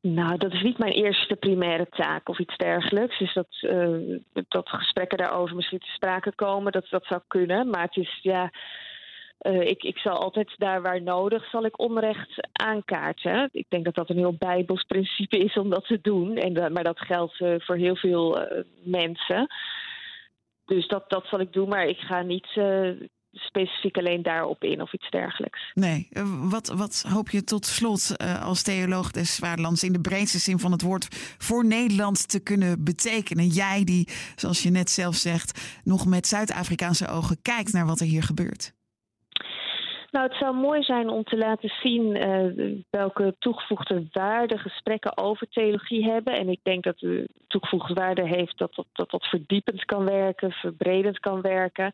Nou, 0.00 0.38
dat 0.38 0.52
is 0.52 0.62
niet 0.62 0.78
mijn 0.78 0.92
eerste 0.92 1.36
primaire 1.36 1.86
taak 1.90 2.28
of 2.28 2.38
iets 2.38 2.56
dergelijks. 2.56 3.18
Dus 3.18 3.34
dat, 3.34 3.46
uh, 3.60 4.18
dat 4.48 4.68
gesprekken 4.68 5.18
daarover 5.18 5.56
misschien 5.56 5.78
te 5.78 5.94
sprake 5.94 6.32
komen, 6.34 6.72
dat, 6.72 6.86
dat 6.90 7.04
zou 7.06 7.20
kunnen. 7.28 7.70
Maar 7.70 7.82
het 7.82 7.96
is 7.96 8.18
ja. 8.22 8.50
Uh, 9.40 9.60
ik, 9.60 9.82
ik 9.82 9.98
zal 9.98 10.18
altijd 10.18 10.54
daar 10.56 10.82
waar 10.82 11.02
nodig, 11.02 11.48
zal 11.50 11.64
ik 11.64 11.78
onrecht 11.78 12.48
aankaarten. 12.52 13.48
Ik 13.52 13.66
denk 13.68 13.84
dat 13.84 13.94
dat 13.94 14.10
een 14.10 14.16
heel 14.16 14.36
bijbels 14.38 14.82
principe 14.82 15.38
is 15.38 15.54
om 15.54 15.70
dat 15.70 15.86
te 15.86 15.98
doen. 16.02 16.36
En, 16.36 16.58
uh, 16.58 16.68
maar 16.68 16.84
dat 16.84 17.00
geldt 17.00 17.36
voor 17.36 17.76
heel 17.76 17.96
veel 17.96 18.48
mensen. 18.82 19.46
Dus 20.64 20.88
dat, 20.88 21.04
dat 21.10 21.26
zal 21.26 21.40
ik 21.40 21.52
doen, 21.52 21.68
maar 21.68 21.86
ik 21.86 21.98
ga 21.98 22.22
niet 22.22 22.46
specifiek 23.34 23.96
alleen 23.96 24.22
daarop 24.22 24.64
in 24.64 24.80
of 24.80 24.92
iets 24.92 25.10
dergelijks. 25.10 25.70
Nee, 25.74 26.08
wat, 26.50 26.68
wat 26.68 27.04
hoop 27.08 27.30
je 27.30 27.44
tot 27.44 27.66
slot 27.66 28.16
als 28.42 28.62
theoloog 28.62 29.10
des 29.10 29.36
Vaderlands 29.36 29.82
in 29.82 29.92
de 29.92 30.00
breedste 30.00 30.38
zin 30.38 30.58
van 30.58 30.72
het 30.72 30.82
woord 30.82 31.08
voor 31.38 31.66
Nederland 31.66 32.28
te 32.28 32.40
kunnen 32.40 32.84
betekenen? 32.84 33.46
Jij 33.46 33.84
die, 33.84 34.08
zoals 34.36 34.62
je 34.62 34.70
net 34.70 34.90
zelf 34.90 35.14
zegt, 35.14 35.80
nog 35.84 36.06
met 36.06 36.26
Zuid-Afrikaanse 36.26 37.08
ogen 37.08 37.42
kijkt 37.42 37.72
naar 37.72 37.86
wat 37.86 38.00
er 38.00 38.06
hier 38.06 38.22
gebeurt. 38.22 38.73
Nou, 40.14 40.26
het 40.26 40.36
zou 40.36 40.54
mooi 40.54 40.82
zijn 40.82 41.08
om 41.08 41.24
te 41.24 41.36
laten 41.36 41.72
zien 41.82 42.16
uh, 42.16 42.82
welke 42.90 43.34
toegevoegde 43.38 44.06
waarde 44.12 44.58
gesprekken 44.58 45.16
over 45.16 45.48
theologie 45.48 46.04
hebben. 46.04 46.34
En 46.34 46.48
ik 46.48 46.60
denk 46.62 46.84
dat 46.84 46.98
de 46.98 47.28
toegevoegde 47.46 47.94
waarde 47.94 48.28
heeft 48.28 48.58
dat 48.58 48.84
dat, 48.92 49.10
dat, 49.10 49.26
verdiepend 49.26 49.84
kan 49.84 50.04
werken, 50.04 50.50
verbredend 50.50 51.18
kan 51.18 51.40
werken. 51.40 51.92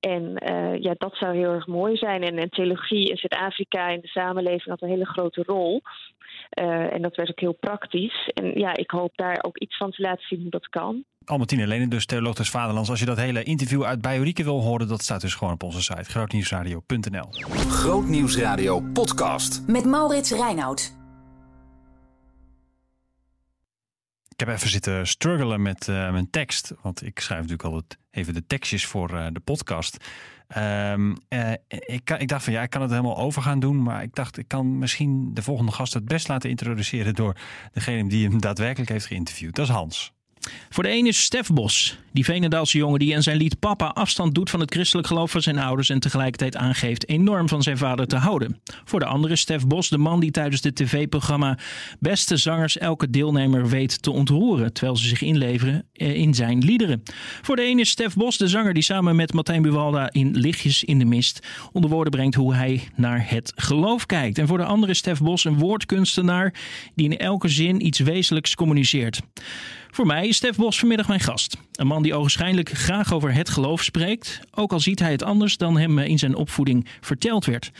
En 0.00 0.42
uh, 0.50 0.82
ja, 0.82 0.94
dat 0.98 1.16
zou 1.16 1.36
heel 1.36 1.52
erg 1.52 1.66
mooi 1.66 1.96
zijn. 1.96 2.22
En, 2.22 2.50
theologie 2.50 3.08
in 3.08 3.16
Zuid-Afrika 3.16 3.88
in 3.88 4.00
de 4.00 4.08
samenleving 4.08 4.68
had 4.68 4.82
een 4.82 4.88
hele 4.88 5.06
grote 5.06 5.42
rol. 5.46 5.80
Uh, 6.60 6.92
en 6.92 7.02
dat 7.02 7.16
werd 7.16 7.30
ook 7.30 7.40
heel 7.40 7.58
praktisch. 7.60 8.30
En 8.34 8.58
ja, 8.58 8.76
ik 8.76 8.90
hoop 8.90 9.12
daar 9.14 9.38
ook 9.42 9.58
iets 9.58 9.76
van 9.76 9.90
te 9.90 10.02
laten 10.02 10.26
zien 10.26 10.40
hoe 10.40 10.50
dat 10.50 10.68
kan. 10.68 11.04
Albertine 11.30 11.66
Lenen, 11.66 11.88
dus 11.88 12.06
theoloog 12.06 12.34
des 12.34 12.50
Vaderlands. 12.50 12.90
Als 12.90 13.00
je 13.00 13.04
dat 13.04 13.16
hele 13.16 13.42
interview 13.42 13.84
uit 13.84 14.00
Bajorieke 14.00 14.44
wil 14.44 14.60
horen, 14.60 14.88
dat 14.88 15.02
staat 15.02 15.20
dus 15.20 15.34
gewoon 15.34 15.52
op 15.52 15.62
onze 15.62 15.82
site 15.82 16.04
grootnieuwsradio.nl. 16.04 17.28
Grootnieuwsradio 17.68 18.80
podcast. 18.80 19.62
Met 19.66 19.84
Maurits 19.84 20.30
Reinoud. 20.30 20.98
Ik 24.28 24.46
heb 24.46 24.48
even 24.48 24.70
zitten 24.70 25.06
struggelen 25.06 25.62
met 25.62 25.86
uh, 25.86 26.12
mijn 26.12 26.30
tekst. 26.30 26.74
Want 26.82 27.02
ik 27.02 27.20
schrijf 27.20 27.40
natuurlijk 27.40 27.68
altijd 27.68 27.98
even 28.10 28.34
de 28.34 28.46
tekstjes 28.46 28.86
voor 28.86 29.10
uh, 29.12 29.26
de 29.32 29.40
podcast. 29.40 30.04
Um, 30.56 31.16
uh, 31.28 31.52
ik, 31.68 32.10
ik, 32.10 32.28
dacht 32.28 32.44
van 32.44 32.52
ja, 32.52 32.62
ik 32.62 32.70
kan 32.70 32.82
het 32.82 32.90
helemaal 32.90 33.18
over 33.18 33.42
gaan 33.42 33.60
doen. 33.60 33.82
Maar 33.82 34.02
ik 34.02 34.14
dacht, 34.14 34.38
ik 34.38 34.48
kan 34.48 34.78
misschien 34.78 35.34
de 35.34 35.42
volgende 35.42 35.72
gast 35.72 35.94
het 35.94 36.04
best 36.04 36.28
laten 36.28 36.50
introduceren 36.50 37.14
door 37.14 37.36
degene 37.72 38.08
die 38.08 38.28
hem 38.28 38.40
daadwerkelijk 38.40 38.90
heeft 38.90 39.06
geïnterviewd. 39.06 39.54
Dat 39.54 39.66
is 39.68 39.72
Hans. 39.74 40.12
Voor 40.68 40.82
de 40.82 40.90
een 40.90 41.06
is 41.06 41.22
Stef 41.22 41.48
Bos, 41.48 41.98
die 42.12 42.24
Venendaalse 42.24 42.78
jongen 42.78 42.98
die 42.98 43.12
in 43.12 43.22
zijn 43.22 43.36
lied 43.36 43.58
Papa 43.58 43.86
afstand 43.86 44.34
doet 44.34 44.50
van 44.50 44.60
het 44.60 44.72
christelijk 44.74 45.06
geloof 45.06 45.30
van 45.30 45.42
zijn 45.42 45.58
ouders 45.58 45.88
en 45.88 46.00
tegelijkertijd 46.00 46.56
aangeeft 46.56 47.08
enorm 47.08 47.48
van 47.48 47.62
zijn 47.62 47.78
vader 47.78 48.06
te 48.06 48.16
houden. 48.16 48.60
Voor 48.84 49.00
de 49.00 49.06
andere 49.06 49.32
is 49.32 49.40
Stef 49.40 49.66
Bos 49.66 49.88
de 49.88 49.98
man 49.98 50.20
die 50.20 50.30
tijdens 50.30 50.62
het 50.62 50.76
tv-programma 50.76 51.58
Beste 51.98 52.36
Zangers 52.36 52.78
elke 52.78 53.10
deelnemer 53.10 53.68
weet 53.68 54.02
te 54.02 54.10
ontroeren, 54.10 54.72
terwijl 54.72 54.96
ze 54.96 55.08
zich 55.08 55.22
inleveren 55.22 55.86
in 55.92 56.34
zijn 56.34 56.58
liederen. 56.58 57.02
Voor 57.42 57.56
de 57.56 57.66
een 57.66 57.78
is 57.78 57.90
Stef 57.90 58.14
Bos 58.14 58.36
de 58.36 58.48
zanger 58.48 58.74
die 58.74 58.82
samen 58.82 59.16
met 59.16 59.32
Martijn 59.32 59.62
Buwalda 59.62 60.12
in 60.12 60.36
Lichtjes 60.36 60.84
in 60.84 60.98
de 60.98 61.04
Mist 61.04 61.46
onder 61.72 61.90
woorden 61.90 62.12
brengt 62.12 62.34
hoe 62.34 62.54
hij 62.54 62.88
naar 62.94 63.30
het 63.30 63.52
geloof 63.56 64.06
kijkt. 64.06 64.38
En 64.38 64.46
voor 64.46 64.58
de 64.58 64.64
andere 64.64 64.92
is 64.92 64.98
Stef 64.98 65.20
Bos 65.20 65.44
een 65.44 65.58
woordkunstenaar 65.58 66.54
die 66.94 67.10
in 67.10 67.18
elke 67.18 67.48
zin 67.48 67.86
iets 67.86 67.98
wezenlijks 67.98 68.54
communiceert. 68.54 69.20
Voor 69.92 70.06
mij 70.06 70.28
is 70.28 70.36
Stef 70.36 70.56
Bos 70.56 70.78
vanmiddag 70.78 71.08
mijn 71.08 71.20
gast. 71.20 71.56
Een 71.72 71.86
man 71.86 72.02
die 72.02 72.14
ogenschijnlijk 72.14 72.70
graag 72.70 73.12
over 73.12 73.34
het 73.34 73.48
geloof 73.48 73.82
spreekt, 73.82 74.40
ook 74.54 74.72
al 74.72 74.80
ziet 74.80 74.98
hij 74.98 75.10
het 75.10 75.22
anders 75.22 75.56
dan 75.56 75.78
hem 75.78 75.98
in 75.98 76.18
zijn 76.18 76.34
opvoeding 76.34 76.86
verteld 77.00 77.44
werd. 77.44 77.70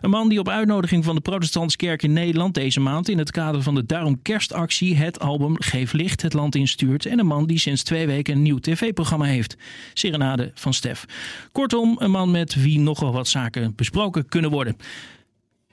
Een 0.00 0.10
man 0.10 0.28
die 0.28 0.38
op 0.38 0.48
uitnodiging 0.48 1.04
van 1.04 1.14
de 1.14 1.20
Protestantse 1.20 1.76
Kerk 1.76 2.02
in 2.02 2.12
Nederland 2.12 2.54
deze 2.54 2.80
maand 2.80 3.08
in 3.08 3.18
het 3.18 3.30
kader 3.30 3.62
van 3.62 3.74
de 3.74 3.86
Daarom 3.86 4.22
Kerstactie 4.22 4.96
het 4.96 5.20
album 5.20 5.54
Geef 5.58 5.92
Licht 5.92 6.22
het 6.22 6.32
land 6.32 6.54
instuurt. 6.54 7.06
En 7.06 7.18
een 7.18 7.26
man 7.26 7.46
die 7.46 7.58
sinds 7.58 7.82
twee 7.82 8.06
weken 8.06 8.34
een 8.34 8.42
nieuw 8.42 8.58
tv-programma 8.58 9.24
heeft. 9.24 9.56
Serenade 9.94 10.50
van 10.54 10.74
Stef. 10.74 11.04
Kortom, 11.52 11.96
een 11.98 12.10
man 12.10 12.30
met 12.30 12.54
wie 12.54 12.78
nogal 12.78 13.12
wat 13.12 13.28
zaken 13.28 13.72
besproken 13.76 14.28
kunnen 14.28 14.50
worden. 14.50 14.76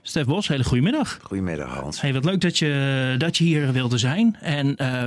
Stef 0.08 0.26
Bos, 0.26 0.48
hele 0.48 0.64
goedemiddag. 0.64 1.20
Goedemiddag 1.22 1.70
Hans. 1.70 2.02
Hey, 2.02 2.14
wat 2.14 2.26
leuk 2.26 2.42
dat 2.42 2.58
je, 2.58 3.16
dat 3.18 3.38
je 3.38 3.44
hier 3.44 3.72
wilde 3.72 3.98
zijn. 3.98 4.38
En 4.42 4.76
uh, 4.82 5.06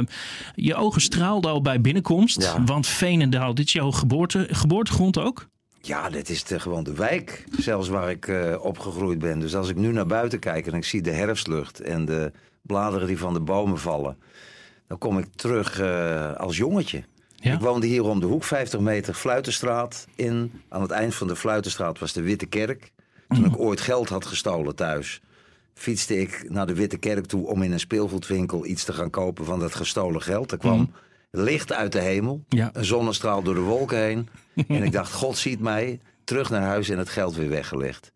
je 0.54 0.75
ogen 0.75 1.00
straalden 1.00 1.50
al 1.50 1.62
bij 1.62 1.80
binnenkomst. 1.80 2.42
Ja. 2.42 2.64
Want 2.64 2.87
Veenendaal, 2.87 3.54
dit 3.54 3.66
is 3.66 3.73
jouw 3.73 3.90
geboorte, 3.90 4.47
geboortegrond 4.50 5.19
ook? 5.19 5.49
Ja, 5.80 6.11
dit 6.11 6.28
is 6.28 6.45
de, 6.45 6.61
gewoon 6.61 6.85
de 6.85 6.95
wijk, 6.95 7.45
zelfs 7.59 7.88
waar 7.88 8.11
ik 8.11 8.26
uh, 8.26 8.64
opgegroeid 8.64 9.19
ben. 9.19 9.38
Dus 9.38 9.54
als 9.54 9.69
ik 9.69 9.76
nu 9.76 9.92
naar 9.92 10.07
buiten 10.07 10.38
kijk 10.38 10.66
en 10.66 10.75
ik 10.75 10.85
zie 10.85 11.02
de 11.02 11.12
herfstlucht 11.12 11.80
en 11.80 12.04
de 12.04 12.33
bladeren 12.62 13.07
die 13.07 13.19
van 13.19 13.33
de 13.33 13.40
bomen 13.40 13.78
vallen, 13.78 14.16
dan 14.87 14.99
kom 14.99 15.19
ik 15.19 15.26
terug 15.35 15.80
uh, 15.80 16.33
als 16.33 16.57
jongetje. 16.57 17.04
Ja? 17.35 17.52
Ik 17.52 17.61
woonde 17.61 17.87
hier 17.87 18.04
om 18.04 18.21
de 18.21 18.26
hoek, 18.26 18.45
50 18.45 18.80
meter 18.80 19.14
Fluitenstraat 19.14 20.07
in. 20.14 20.62
Aan 20.69 20.83
het 20.83 20.90
eind 20.90 21.14
van 21.14 21.26
de 21.26 21.37
Fluitenstraat 21.37 21.99
was 21.99 22.12
de 22.12 22.23
Witte 22.23 22.47
Kerk. 22.47 22.92
Toen 23.34 23.44
ik 23.44 23.58
ooit 23.58 23.80
geld 23.80 24.08
had 24.08 24.26
gestolen 24.26 24.75
thuis, 24.75 25.20
fietste 25.75 26.20
ik 26.20 26.44
naar 26.49 26.66
de 26.66 26.75
Witte 26.75 26.99
Kerk 26.99 27.26
toe 27.26 27.46
om 27.46 27.62
in 27.62 27.72
een 27.72 27.80
speelgoedwinkel 27.80 28.66
iets 28.66 28.84
te 28.84 28.92
gaan 28.92 29.10
kopen 29.10 29.44
van 29.44 29.60
dat 29.60 29.75
gestolen 29.75 30.22
geld. 30.22 30.52
Er 30.52 30.58
kwam 30.58 30.78
mm. 30.78 30.92
licht 31.30 31.72
uit 31.72 31.92
de 31.92 32.00
hemel, 32.00 32.44
ja. 32.49 32.70
een 32.72 32.84
zonnestraal 32.84 33.42
door 33.42 33.54
de 33.54 33.60
wolken 33.60 33.99
heen. 33.99 34.28
en 34.68 34.82
ik 34.82 34.92
dacht, 34.92 35.12
God 35.12 35.38
ziet 35.38 35.60
mij, 35.60 36.00
terug 36.25 36.50
naar 36.50 36.62
huis 36.62 36.88
en 36.88 36.99
het 36.99 37.08
geld 37.08 37.34
weer 37.34 37.49
weggelegd. 37.49 38.12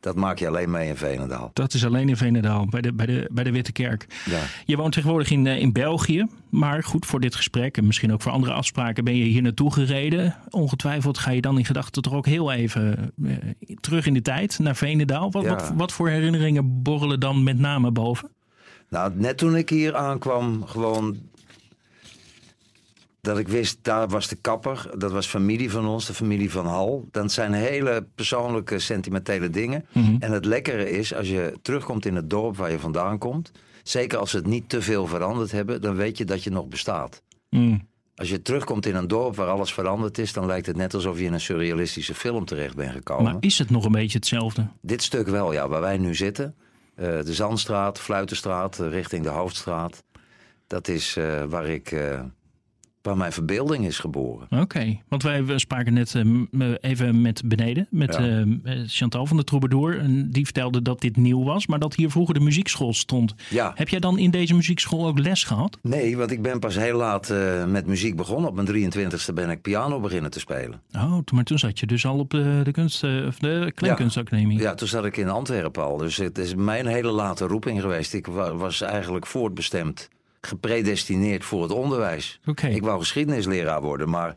Dat 0.00 0.16
maak 0.16 0.38
je 0.38 0.46
alleen 0.48 0.70
mee 0.70 0.88
in 0.88 0.96
Veenendaal. 0.96 1.50
Dat 1.52 1.74
is 1.74 1.84
alleen 1.84 2.08
in 2.08 2.16
Veenendaal, 2.16 2.66
bij 2.66 2.80
de, 2.80 2.92
bij 2.92 3.06
de, 3.06 3.28
bij 3.32 3.44
de 3.44 3.50
Witte 3.52 3.72
Kerk. 3.72 4.06
Ja. 4.24 4.40
Je 4.64 4.76
woont 4.76 4.92
tegenwoordig 4.92 5.30
in, 5.30 5.46
in 5.46 5.72
België. 5.72 6.26
Maar 6.48 6.82
goed, 6.84 7.06
voor 7.06 7.20
dit 7.20 7.34
gesprek 7.34 7.76
en 7.76 7.86
misschien 7.86 8.12
ook 8.12 8.22
voor 8.22 8.32
andere 8.32 8.52
afspraken 8.52 9.04
ben 9.04 9.16
je 9.16 9.24
hier 9.24 9.42
naartoe 9.42 9.72
gereden. 9.72 10.36
Ongetwijfeld 10.50 11.18
ga 11.18 11.30
je 11.30 11.40
dan 11.40 11.58
in 11.58 11.64
gedachten 11.64 12.02
toch 12.02 12.12
ook 12.14 12.26
heel 12.26 12.52
even 12.52 13.12
uh, 13.22 13.36
terug 13.80 14.06
in 14.06 14.14
de 14.14 14.22
tijd 14.22 14.58
naar 14.58 14.76
Veenendaal. 14.76 15.30
Wat, 15.30 15.44
Ja. 15.44 15.50
wat, 15.54 15.72
wat 15.74 15.92
voor 15.92 16.08
herinneringen 16.08 16.82
borrelen 16.82 17.20
dan 17.20 17.42
met 17.42 17.58
name 17.58 17.90
boven? 17.90 18.30
Nou, 18.88 19.12
net 19.14 19.38
toen 19.38 19.56
ik 19.56 19.68
hier 19.68 19.96
aankwam, 19.96 20.64
gewoon 20.66 21.16
dat 23.20 23.38
ik 23.38 23.48
wist, 23.48 23.78
daar 23.82 24.08
was 24.08 24.28
de 24.28 24.36
kapper. 24.36 24.90
Dat 24.98 25.12
was 25.12 25.26
familie 25.26 25.70
van 25.70 25.86
ons, 25.86 26.06
de 26.06 26.14
familie 26.14 26.50
van 26.50 26.66
Hal. 26.66 27.08
Dat 27.10 27.32
zijn 27.32 27.52
hele 27.52 28.06
persoonlijke, 28.14 28.78
sentimentele 28.78 29.50
dingen. 29.50 29.86
Mhm. 29.92 30.16
En 30.18 30.32
het 30.32 30.44
lekkere 30.44 30.90
is, 30.90 31.14
als 31.14 31.28
je 31.28 31.58
terugkomt 31.62 32.06
in 32.06 32.14
het 32.14 32.30
dorp 32.30 32.56
waar 32.56 32.70
je 32.70 32.78
vandaan 32.78 33.18
komt... 33.18 33.52
zeker 33.82 34.18
als 34.18 34.30
ze 34.30 34.36
het 34.36 34.46
niet 34.46 34.68
te 34.68 34.82
veel 34.82 35.06
veranderd 35.06 35.50
hebben... 35.50 35.80
dan 35.80 35.96
weet 35.96 36.18
je 36.18 36.24
dat 36.24 36.44
je 36.44 36.50
nog 36.50 36.66
bestaat. 36.66 37.22
Mm. 37.50 37.88
Als 38.14 38.28
je 38.28 38.42
terugkomt 38.42 38.86
in 38.86 38.94
een 38.94 39.08
dorp 39.08 39.36
waar 39.36 39.48
alles 39.48 39.72
veranderd 39.72 40.18
is... 40.18 40.32
dan 40.32 40.46
lijkt 40.46 40.66
het 40.66 40.76
net 40.76 40.94
alsof 40.94 41.18
je 41.18 41.24
in 41.24 41.32
een 41.32 41.40
surrealistische 41.40 42.14
film 42.14 42.44
terecht 42.44 42.76
bent 42.76 42.92
gekomen. 42.92 43.24
Maar 43.24 43.36
is 43.40 43.58
het 43.58 43.70
nog 43.70 43.84
een 43.84 43.92
beetje 43.92 44.18
hetzelfde? 44.18 44.66
Dit 44.80 45.02
stuk 45.02 45.28
wel, 45.28 45.52
ja, 45.52 45.68
waar 45.68 45.80
wij 45.80 45.98
nu 45.98 46.14
zitten. 46.14 46.54
Uh, 46.96 47.06
de 47.06 47.34
Zandstraat, 47.34 47.98
Fluitenstraat, 47.98 48.78
uh, 48.80 48.88
richting 48.88 49.24
de 49.24 49.28
Hoofdstraat. 49.28 50.02
Dat 50.66 50.88
is 50.88 51.16
uh, 51.16 51.44
waar 51.44 51.66
ik... 51.66 51.94
waar 53.02 53.16
mijn 53.16 53.32
verbeelding 53.32 53.86
is 53.86 53.98
geboren. 53.98 54.46
Oké, 54.50 54.62
okay. 54.62 55.02
want 55.08 55.22
wij 55.22 55.58
spraken 55.58 55.94
net 55.94 56.14
uh, 56.14 56.74
even 56.80 57.20
met 57.20 57.42
beneden, 57.44 57.86
met 57.90 58.14
ja. 58.14 58.44
uh, 58.64 58.82
Chantal 58.86 59.26
van 59.26 59.36
de 59.36 59.44
Troubadour. 59.44 59.98
En 59.98 60.30
die 60.30 60.44
vertelde 60.44 60.82
dat 60.82 61.00
dit 61.00 61.16
nieuw 61.16 61.44
was, 61.44 61.66
maar 61.66 61.78
dat 61.78 61.94
hier 61.94 62.10
vroeger 62.10 62.34
de 62.34 62.40
muziekschool 62.40 62.94
stond. 62.94 63.34
Ja. 63.50 63.72
Heb 63.74 63.88
jij 63.88 64.00
dan 64.00 64.18
in 64.18 64.30
deze 64.30 64.54
muziekschool 64.54 65.06
ook 65.06 65.18
les 65.18 65.44
gehad? 65.44 65.78
Nee, 65.82 66.16
want 66.16 66.30
ik 66.30 66.42
ben 66.42 66.58
pas 66.58 66.74
heel 66.74 66.96
laat 66.96 67.30
uh, 67.30 67.64
met 67.64 67.86
muziek 67.86 68.16
begonnen. 68.16 68.50
Op 68.50 68.54
mijn 68.54 68.92
23ste 68.92 69.34
ben 69.34 69.50
ik 69.50 69.62
piano 69.62 70.00
beginnen 70.00 70.30
te 70.30 70.38
spelen. 70.38 70.80
Oh, 70.92 71.18
maar 71.32 71.44
toen 71.44 71.58
zat 71.58 71.78
je 71.78 71.86
dus 71.86 72.06
al 72.06 72.18
op 72.18 72.30
de, 72.30 72.60
de, 72.64 72.72
kunst, 72.72 73.04
of 73.04 73.38
de 73.38 73.72
Kleinkunstacademie. 73.74 74.58
Ja. 74.58 74.62
ja, 74.62 74.74
toen 74.74 74.88
zat 74.88 75.04
ik 75.04 75.16
in 75.16 75.28
Antwerpen 75.28 75.84
al. 75.84 75.96
Dus 75.96 76.16
het 76.16 76.38
is 76.38 76.54
mijn 76.54 76.86
hele 76.86 77.10
late 77.10 77.46
roeping 77.46 77.80
geweest. 77.80 78.14
Ik 78.14 78.26
was 78.26 78.80
eigenlijk 78.80 79.26
voortbestemd 79.26 80.08
gepredestineerd 80.40 81.44
voor 81.44 81.62
het 81.62 81.72
onderwijs. 81.72 82.40
Okay. 82.46 82.74
Ik 82.74 82.82
wou 82.82 82.98
geschiedenisleraar 82.98 83.82
worden, 83.82 84.08
maar 84.08 84.34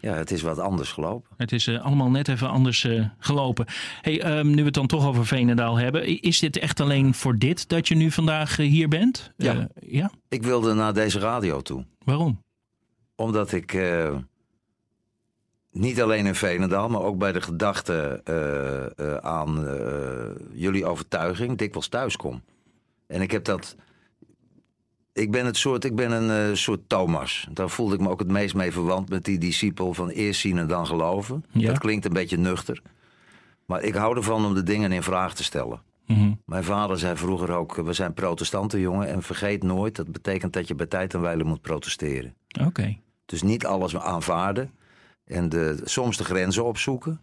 ja, 0.00 0.14
het 0.14 0.30
is 0.30 0.42
wat 0.42 0.58
anders 0.58 0.92
gelopen. 0.92 1.30
Het 1.36 1.52
is 1.52 1.66
uh, 1.66 1.84
allemaal 1.84 2.10
net 2.10 2.28
even 2.28 2.48
anders 2.48 2.84
uh, 2.84 3.06
gelopen. 3.18 3.66
Hey, 4.00 4.38
um, 4.38 4.48
nu 4.48 4.56
we 4.56 4.62
het 4.62 4.74
dan 4.74 4.86
toch 4.86 5.06
over 5.06 5.26
Veenendaal 5.26 5.76
hebben, 5.76 6.22
is 6.22 6.38
dit 6.38 6.58
echt 6.58 6.80
alleen 6.80 7.14
voor 7.14 7.38
dit 7.38 7.68
dat 7.68 7.88
je 7.88 7.94
nu 7.94 8.10
vandaag 8.10 8.58
uh, 8.58 8.68
hier 8.68 8.88
bent? 8.88 9.32
Ja. 9.36 9.68
ja. 9.80 10.10
Ik 10.28 10.42
wilde 10.42 10.74
naar 10.74 10.94
deze 10.94 11.18
radio 11.18 11.60
toe. 11.60 11.84
Waarom? 12.04 12.42
Omdat 13.14 13.52
ik 13.52 13.72
eh, 13.72 14.16
niet 15.72 16.02
alleen 16.02 16.26
in 16.26 16.34
Veenendaal, 16.34 16.88
maar 16.88 17.02
ook 17.02 17.18
bij 17.18 17.32
de 17.32 17.40
gedachte 17.40 18.20
aan 19.22 19.68
jullie 20.52 20.86
overtuiging 20.86 21.58
dikwijls 21.58 21.88
thuis 21.88 22.16
kom. 22.16 22.42
En 23.06 23.20
ik 23.20 23.30
heb 23.30 23.44
dat 23.44 23.76
ik 25.16 25.30
ben, 25.30 25.46
het 25.46 25.56
soort, 25.56 25.84
ik 25.84 25.94
ben 25.94 26.10
een 26.12 26.50
uh, 26.50 26.54
soort 26.54 26.80
Thomas. 26.86 27.48
Daar 27.52 27.70
voelde 27.70 27.94
ik 27.94 28.00
me 28.00 28.08
ook 28.08 28.18
het 28.18 28.28
meest 28.28 28.54
mee 28.54 28.72
verwant 28.72 29.08
met 29.08 29.24
die 29.24 29.38
discipel 29.38 29.94
van 29.94 30.08
eerst 30.08 30.40
zien 30.40 30.58
en 30.58 30.66
dan 30.66 30.86
geloven. 30.86 31.44
Ja. 31.50 31.66
Dat 31.66 31.78
klinkt 31.78 32.04
een 32.04 32.12
beetje 32.12 32.36
nuchter. 32.36 32.82
Maar 33.66 33.82
ik 33.82 33.94
hou 33.94 34.16
ervan 34.16 34.44
om 34.44 34.54
de 34.54 34.62
dingen 34.62 34.92
in 34.92 35.02
vraag 35.02 35.34
te 35.34 35.44
stellen. 35.44 35.82
Mm 36.06 36.16
-hmm. 36.16 36.40
Mijn 36.44 36.64
vader 36.64 36.98
zei 36.98 37.16
vroeger 37.16 37.50
ook, 37.52 37.74
we 37.74 37.92
zijn 37.92 38.14
protestanten 38.14 38.80
jongen 38.80 39.08
en 39.08 39.22
vergeet 39.22 39.62
nooit, 39.62 39.96
dat 39.96 40.12
betekent 40.12 40.52
dat 40.52 40.68
je 40.68 40.74
bij 40.74 40.86
tijd 40.86 41.14
en 41.14 41.20
wijle 41.20 41.44
moet 41.44 41.60
protesteren. 41.60 42.34
Oké. 42.58 42.66
Okay. 42.66 43.00
Dus 43.26 43.42
niet 43.42 43.66
alles 43.66 43.96
aanvaarden 43.96 44.70
en 45.24 45.48
de, 45.48 45.80
soms 45.84 46.16
de 46.16 46.24
grenzen 46.24 46.64
opzoeken. 46.64 47.20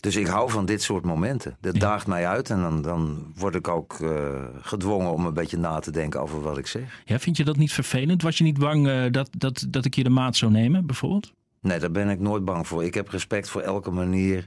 Dus 0.00 0.16
ik 0.16 0.26
hou 0.26 0.50
van 0.50 0.66
dit 0.66 0.82
soort 0.82 1.04
momenten. 1.04 1.56
Dat 1.60 1.74
ja. 1.74 1.80
daagt 1.80 2.06
mij 2.06 2.26
uit 2.26 2.50
en 2.50 2.60
dan, 2.60 2.82
dan 2.82 3.32
word 3.34 3.54
ik 3.54 3.68
ook 3.68 3.98
uh, 3.98 4.44
gedwongen 4.60 5.12
om 5.12 5.26
een 5.26 5.34
beetje 5.34 5.58
na 5.58 5.78
te 5.78 5.90
denken 5.90 6.20
over 6.20 6.40
wat 6.40 6.58
ik 6.58 6.66
zeg. 6.66 7.02
Ja, 7.04 7.18
vind 7.18 7.36
je 7.36 7.44
dat 7.44 7.56
niet 7.56 7.72
vervelend? 7.72 8.22
Was 8.22 8.38
je 8.38 8.44
niet 8.44 8.58
bang 8.58 8.86
uh, 8.86 9.04
dat, 9.10 9.28
dat, 9.38 9.66
dat 9.68 9.84
ik 9.84 9.94
je 9.94 10.02
de 10.02 10.10
maat 10.10 10.36
zou 10.36 10.52
nemen, 10.52 10.86
bijvoorbeeld? 10.86 11.32
Nee, 11.60 11.78
daar 11.78 11.90
ben 11.90 12.08
ik 12.08 12.20
nooit 12.20 12.44
bang 12.44 12.66
voor. 12.66 12.84
Ik 12.84 12.94
heb 12.94 13.08
respect 13.08 13.48
voor 13.48 13.60
elke 13.60 13.90
manier 13.90 14.46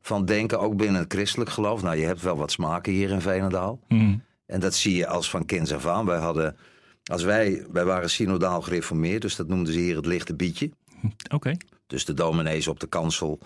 van 0.00 0.24
denken, 0.24 0.60
ook 0.60 0.76
binnen 0.76 1.00
het 1.00 1.12
christelijk 1.12 1.50
geloof. 1.50 1.82
Nou, 1.82 1.96
je 1.96 2.04
hebt 2.04 2.22
wel 2.22 2.36
wat 2.36 2.50
smaken 2.50 2.92
hier 2.92 3.10
in 3.10 3.20
Veenendaal. 3.20 3.80
Mm. 3.88 4.22
En 4.46 4.60
dat 4.60 4.74
zie 4.74 4.96
je 4.96 5.06
als 5.06 5.30
van 5.30 5.44
kinds 5.44 5.72
af 5.72 5.86
aan. 5.86 6.06
Wij 6.06 6.18
hadden, 6.18 6.56
als 7.04 7.22
wij, 7.22 7.66
wij 7.72 7.84
waren 7.84 8.10
synodaal 8.10 8.62
gereformeerd, 8.62 9.22
dus 9.22 9.36
dat 9.36 9.48
noemden 9.48 9.72
ze 9.72 9.78
hier 9.78 9.96
het 9.96 10.06
lichte 10.06 10.34
bietje. 10.34 10.70
Oké. 11.02 11.34
Okay. 11.34 11.56
Dus 11.86 12.04
de 12.04 12.14
dominees 12.14 12.68
op 12.68 12.80
de 12.80 12.86
kansel 12.86 13.38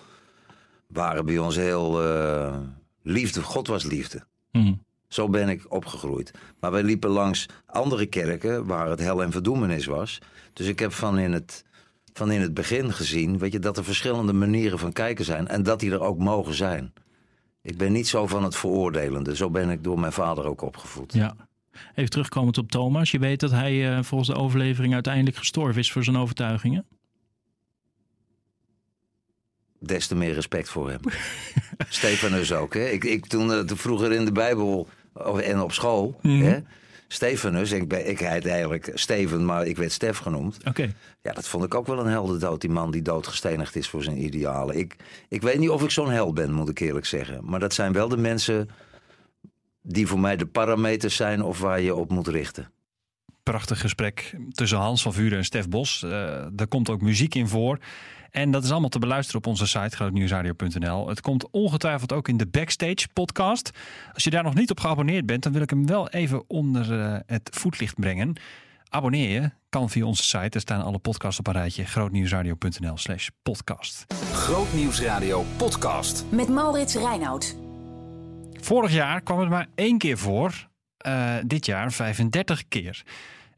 waren 0.92 1.24
bij 1.24 1.38
ons 1.38 1.56
heel 1.56 2.04
uh, 2.04 2.56
liefde. 3.02 3.42
God 3.42 3.66
was 3.66 3.84
liefde. 3.84 4.24
Mm. 4.52 4.84
Zo 5.08 5.28
ben 5.28 5.48
ik 5.48 5.72
opgegroeid. 5.72 6.30
Maar 6.60 6.70
wij 6.70 6.82
liepen 6.82 7.10
langs 7.10 7.46
andere 7.66 8.06
kerken 8.06 8.66
waar 8.66 8.88
het 8.88 9.00
hel 9.00 9.22
en 9.22 9.32
verdoemenis 9.32 9.86
was. 9.86 10.18
Dus 10.52 10.66
ik 10.66 10.78
heb 10.78 10.92
van 10.92 11.18
in 11.18 11.32
het, 11.32 11.64
van 12.12 12.30
in 12.30 12.40
het 12.40 12.54
begin 12.54 12.92
gezien 12.92 13.38
weet 13.38 13.52
je, 13.52 13.58
dat 13.58 13.76
er 13.76 13.84
verschillende 13.84 14.32
manieren 14.32 14.78
van 14.78 14.92
kijken 14.92 15.24
zijn. 15.24 15.48
En 15.48 15.62
dat 15.62 15.80
die 15.80 15.90
er 15.90 16.00
ook 16.00 16.18
mogen 16.18 16.54
zijn. 16.54 16.92
Ik 17.62 17.76
ben 17.76 17.92
niet 17.92 18.08
zo 18.08 18.26
van 18.26 18.44
het 18.44 18.56
veroordelende. 18.56 19.36
Zo 19.36 19.50
ben 19.50 19.70
ik 19.70 19.84
door 19.84 20.00
mijn 20.00 20.12
vader 20.12 20.44
ook 20.44 20.62
opgevoed. 20.62 21.12
Ja. 21.12 21.34
Even 21.94 22.10
terugkomend 22.10 22.58
op 22.58 22.70
Thomas. 22.70 23.10
Je 23.10 23.18
weet 23.18 23.40
dat 23.40 23.50
hij 23.50 23.96
uh, 23.96 24.02
volgens 24.02 24.30
de 24.30 24.36
overlevering 24.36 24.94
uiteindelijk 24.94 25.36
gestorven 25.36 25.80
is 25.80 25.92
voor 25.92 26.04
zijn 26.04 26.16
overtuigingen. 26.16 26.86
Des 29.82 30.06
te 30.06 30.14
meer 30.14 30.34
respect 30.34 30.68
voor 30.68 30.90
hem. 30.90 31.00
Stefanus 31.88 32.52
ook. 32.52 32.74
Hè? 32.74 32.84
Ik, 32.88 33.04
ik, 33.04 33.26
toen, 33.26 33.50
uh, 33.50 33.60
vroeger 33.64 34.12
in 34.12 34.24
de 34.24 34.32
Bijbel 34.32 34.88
en 35.42 35.60
op 35.60 35.72
school. 35.72 36.18
Mm. 36.22 36.42
Hè? 36.42 36.58
Stefanus, 37.08 37.72
ik, 37.72 37.88
ben, 37.88 38.08
ik 38.08 38.18
heet 38.18 38.46
eigenlijk 38.46 38.90
Steven, 38.94 39.44
maar 39.44 39.66
ik 39.66 39.76
werd 39.76 39.92
Stef 39.92 40.18
genoemd. 40.18 40.58
Oké. 40.58 40.68
Okay. 40.68 40.94
Ja, 41.22 41.32
dat 41.32 41.48
vond 41.48 41.64
ik 41.64 41.74
ook 41.74 41.86
wel 41.86 41.98
een 41.98 42.06
heldendood, 42.06 42.60
die 42.60 42.70
man 42.70 42.90
die 42.90 43.02
doodgestenigd 43.02 43.76
is 43.76 43.88
voor 43.88 44.02
zijn 44.02 44.24
idealen. 44.24 44.78
Ik, 44.78 44.96
ik 45.28 45.42
weet 45.42 45.58
niet 45.58 45.68
of 45.68 45.82
ik 45.82 45.90
zo'n 45.90 46.10
held 46.10 46.34
ben, 46.34 46.52
moet 46.52 46.68
ik 46.68 46.78
eerlijk 46.78 47.06
zeggen. 47.06 47.40
Maar 47.44 47.60
dat 47.60 47.74
zijn 47.74 47.92
wel 47.92 48.08
de 48.08 48.16
mensen 48.16 48.68
die 49.82 50.06
voor 50.06 50.20
mij 50.20 50.36
de 50.36 50.46
parameters 50.46 51.16
zijn 51.16 51.42
of 51.42 51.58
waar 51.58 51.80
je 51.80 51.94
op 51.94 52.10
moet 52.10 52.28
richten. 52.28 52.70
Prachtig 53.42 53.80
gesprek 53.80 54.36
tussen 54.50 54.78
Hans 54.78 55.02
van 55.02 55.12
Vuren 55.12 55.38
en 55.38 55.44
Stef 55.44 55.68
Bos. 55.68 56.02
Uh, 56.04 56.10
daar 56.52 56.66
komt 56.68 56.90
ook 56.90 57.00
muziek 57.00 57.34
in 57.34 57.48
voor. 57.48 57.78
En 58.32 58.50
dat 58.50 58.64
is 58.64 58.70
allemaal 58.70 58.88
te 58.88 58.98
beluisteren 58.98 59.40
op 59.40 59.46
onze 59.46 59.66
site 59.66 59.96
grootnieuwsradio.nl. 59.96 61.08
Het 61.08 61.20
komt 61.20 61.50
ongetwijfeld 61.50 62.12
ook 62.12 62.28
in 62.28 62.36
de 62.36 62.46
Backstage 62.46 63.08
podcast. 63.12 63.70
Als 64.12 64.24
je 64.24 64.30
daar 64.30 64.42
nog 64.42 64.54
niet 64.54 64.70
op 64.70 64.80
geabonneerd 64.80 65.26
bent, 65.26 65.42
dan 65.42 65.52
wil 65.52 65.62
ik 65.62 65.70
hem 65.70 65.86
wel 65.86 66.08
even 66.08 66.44
onder 66.46 66.92
uh, 66.92 67.16
het 67.26 67.48
voetlicht 67.52 67.94
brengen. 67.94 68.36
Abonneer 68.88 69.40
je, 69.40 69.50
kan 69.68 69.90
via 69.90 70.04
onze 70.04 70.22
site. 70.22 70.48
Er 70.50 70.60
staan 70.60 70.82
alle 70.82 70.98
podcasts 70.98 71.38
op 71.38 71.46
een 71.46 71.52
rijtje. 71.52 71.84
grootnieuwsradio.nl 71.84 72.96
slash 72.96 73.28
podcast. 73.42 74.04
Grootnieuwsradio 74.32 75.44
podcast. 75.56 76.24
Met 76.28 76.48
Maurits 76.48 76.94
Reinoud. 76.94 77.56
Vorig 78.52 78.92
jaar 78.92 79.20
kwam 79.20 79.38
het 79.40 79.48
maar 79.48 79.68
één 79.74 79.98
keer 79.98 80.18
voor. 80.18 80.68
Uh, 81.06 81.34
dit 81.46 81.66
jaar 81.66 81.92
35 81.92 82.68
keer. 82.68 83.02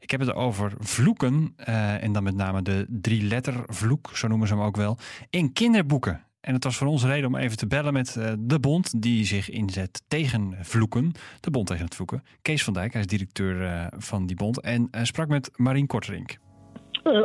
Ik 0.05 0.11
heb 0.11 0.19
het 0.19 0.33
over 0.33 0.73
vloeken. 0.79 1.55
Uh, 1.69 2.03
en 2.03 2.11
dan 2.11 2.23
met 2.23 2.35
name 2.35 2.61
de 2.61 2.85
drie 2.89 3.23
letter 3.23 3.63
vloek, 3.67 4.09
zo 4.13 4.27
noemen 4.27 4.47
ze 4.47 4.53
hem 4.53 4.63
ook 4.63 4.75
wel. 4.75 4.97
In 5.29 5.53
kinderboeken. 5.53 6.25
En 6.41 6.53
het 6.53 6.63
was 6.63 6.77
voor 6.77 6.87
ons 6.87 7.03
reden 7.03 7.27
om 7.27 7.35
even 7.35 7.57
te 7.57 7.67
bellen 7.67 7.93
met 7.93 8.15
uh, 8.17 8.31
de 8.39 8.59
bond 8.59 9.01
die 9.01 9.25
zich 9.25 9.49
inzet 9.49 10.03
tegen 10.07 10.57
vloeken. 10.61 11.11
De 11.39 11.51
bond 11.51 11.67
tegen 11.67 11.85
het 11.85 11.95
vloeken. 11.95 12.23
Kees 12.41 12.63
van 12.63 12.73
Dijk, 12.73 12.91
hij 12.91 13.01
is 13.01 13.07
directeur 13.07 13.61
uh, 13.61 13.85
van 13.97 14.25
die 14.25 14.35
bond. 14.35 14.61
En 14.61 14.87
uh, 14.91 15.03
sprak 15.03 15.27
met 15.27 15.49
Marien 15.55 15.87
Korterink. 15.87 16.37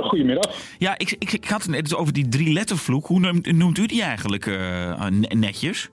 goedemiddag. 0.00 0.54
Ja, 0.78 0.98
ik, 0.98 1.10
ik, 1.10 1.32
ik, 1.32 1.44
had 1.44 1.62
het 1.62 1.70
net 1.70 1.94
over 1.94 2.12
die 2.12 2.28
drie 2.28 2.52
lettervloek. 2.52 3.06
Hoe 3.06 3.20
noemt, 3.20 3.52
noemt 3.52 3.78
u 3.78 3.86
die 3.86 4.02
eigenlijk 4.02 4.46
netjes? 5.28 5.90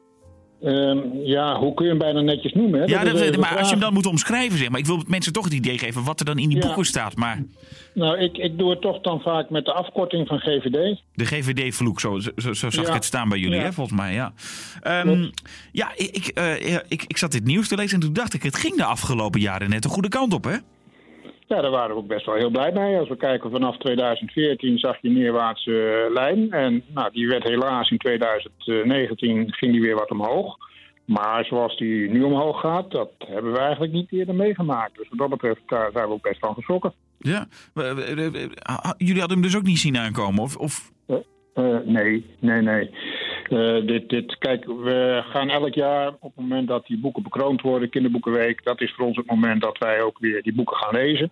Um, 0.63 1.21
ja, 1.23 1.59
hoe 1.59 1.73
kun 1.73 1.85
je 1.85 1.91
hem 1.91 1.99
bijna 1.99 2.21
netjes 2.21 2.53
noemen? 2.53 2.79
Hè? 2.79 2.85
Ja, 2.85 3.03
dat 3.03 3.17
dat, 3.17 3.37
maar 3.37 3.57
als 3.57 3.67
je 3.67 3.71
hem 3.71 3.79
dan 3.79 3.93
moet 3.93 4.05
omschrijven, 4.05 4.57
zeg 4.57 4.69
maar. 4.69 4.79
Ik 4.79 4.85
wil 4.85 5.03
mensen 5.07 5.33
toch 5.33 5.43
het 5.43 5.53
idee 5.53 5.77
geven 5.77 6.03
wat 6.03 6.19
er 6.19 6.25
dan 6.25 6.37
in 6.37 6.49
die 6.49 6.57
ja. 6.57 6.65
boeken 6.65 6.85
staat. 6.85 7.15
Maar... 7.15 7.43
Nou, 7.93 8.17
ik, 8.17 8.37
ik 8.37 8.57
doe 8.57 8.69
het 8.69 8.81
toch 8.81 9.01
dan 9.01 9.21
vaak 9.21 9.49
met 9.49 9.65
de 9.65 9.73
afkorting 9.73 10.27
van 10.27 10.39
GVD. 10.39 11.01
De 11.13 11.25
GVD-vloek, 11.25 11.99
zo, 11.99 12.19
zo, 12.19 12.31
zo 12.35 12.69
zag 12.69 12.73
ja. 12.73 12.87
ik 12.87 12.93
het 12.93 13.05
staan 13.05 13.29
bij 13.29 13.39
jullie, 13.39 13.59
hè, 13.59 13.73
volgens 13.73 13.99
mij. 13.99 14.13
Ja, 14.13 14.33
um, 15.05 15.29
ja 15.71 15.91
ik, 15.95 16.31
uh, 16.39 16.73
ik, 16.87 17.03
ik 17.07 17.17
zat 17.17 17.31
dit 17.31 17.43
nieuws 17.43 17.67
te 17.67 17.75
lezen 17.75 17.93
en 17.93 17.99
toen 17.99 18.13
dacht 18.13 18.33
ik, 18.33 18.43
het 18.43 18.55
ging 18.55 18.75
de 18.75 18.83
afgelopen 18.83 19.39
jaren 19.39 19.69
net 19.69 19.83
de 19.83 19.89
goede 19.89 20.09
kant 20.09 20.33
op, 20.33 20.43
hè? 20.43 20.57
Ja, 21.47 21.61
daar 21.61 21.71
waren 21.71 21.95
we 21.95 22.01
ook 22.01 22.07
best 22.07 22.25
wel 22.25 22.35
heel 22.35 22.49
blij 22.49 22.71
mee. 22.71 22.97
Als 22.97 23.09
we 23.09 23.17
kijken 23.17 23.51
vanaf 23.51 23.77
2014 23.77 24.77
zag 24.77 25.01
je 25.01 25.07
een 25.07 25.13
neerwaartse 25.13 26.05
uh, 26.07 26.13
lijn. 26.13 26.51
En 26.51 26.83
nou, 26.93 27.11
die 27.11 27.27
werd 27.27 27.43
helaas 27.43 27.89
in 27.89 27.97
2019 27.97 29.53
ging 29.53 29.71
die 29.71 29.81
weer 29.81 29.95
wat 29.95 30.11
omhoog. 30.11 30.57
Maar 31.05 31.45
zoals 31.45 31.77
die 31.77 32.09
nu 32.09 32.23
omhoog 32.23 32.59
gaat, 32.59 32.91
dat 32.91 33.11
hebben 33.17 33.51
we 33.51 33.59
eigenlijk 33.59 33.93
niet 33.93 34.11
eerder 34.11 34.35
meegemaakt. 34.35 34.97
Dus 34.97 35.09
wat 35.09 35.17
dat 35.17 35.29
betreft 35.29 35.61
daar 35.65 35.91
zijn 35.91 36.07
we 36.07 36.13
ook 36.13 36.21
best 36.21 36.39
van 36.39 36.53
geschrokken. 36.53 36.93
Ja, 37.17 37.47
jullie 38.97 39.19
hadden 39.19 39.37
hem 39.37 39.41
dus 39.41 39.57
ook 39.57 39.63
niet 39.63 39.77
zien 39.77 39.97
aankomen? 39.97 40.43
Of, 40.43 40.57
of... 40.57 40.91
Uh, 41.07 41.17
uh, 41.55 41.77
nee, 41.85 42.25
nee, 42.39 42.61
nee. 42.61 42.89
Uh, 43.49 43.87
dit, 43.87 44.09
dit, 44.09 44.37
kijk, 44.37 44.65
we 44.65 45.23
gaan 45.25 45.49
elk 45.49 45.73
jaar 45.73 46.07
op 46.07 46.35
het 46.35 46.35
moment 46.35 46.67
dat 46.67 46.85
die 46.85 46.99
boeken 46.99 47.23
bekroond 47.23 47.61
worden, 47.61 47.89
Kinderboekenweek, 47.89 48.63
dat 48.63 48.81
is 48.81 48.93
voor 48.93 49.05
ons 49.05 49.17
het 49.17 49.25
moment 49.25 49.61
dat 49.61 49.77
wij 49.77 50.01
ook 50.01 50.19
weer 50.19 50.41
die 50.41 50.55
boeken 50.55 50.77
gaan 50.77 50.93
lezen. 50.95 51.31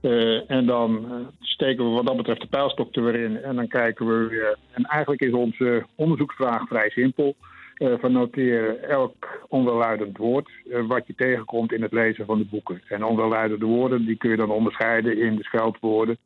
Uh, 0.00 0.50
en 0.50 0.66
dan 0.66 1.06
uh, 1.10 1.14
steken 1.40 1.84
we 1.84 1.90
wat 1.90 2.06
dat 2.06 2.16
betreft 2.16 2.40
de 2.40 2.46
pijlstok 2.46 2.96
er 2.96 3.04
weer 3.04 3.14
in 3.14 3.42
en 3.42 3.56
dan 3.56 3.68
kijken 3.68 4.06
we 4.06 4.28
weer. 4.28 4.56
En 4.70 4.84
eigenlijk 4.84 5.22
is 5.22 5.32
onze 5.32 5.86
onderzoeksvraag 5.94 6.68
vrij 6.68 6.90
simpel. 6.90 7.34
van 7.76 8.12
noteer 8.12 8.80
elk 8.80 9.46
onwelluidend 9.48 10.16
woord 10.16 10.48
wat 10.86 11.06
je 11.06 11.14
tegenkomt 11.14 11.72
in 11.72 11.82
het 11.82 11.92
lezen 11.92 12.26
van 12.26 12.38
de 12.38 12.44
boeken. 12.44 12.82
En 12.88 13.04
onwelluidende 13.04 13.66
woorden 13.66 14.06
die 14.06 14.16
kun 14.16 14.30
je 14.30 14.36
dan 14.36 14.50
onderscheiden 14.50 15.18
in 15.18 15.36
de 15.36 15.44
scheldwoorden. 15.44 16.18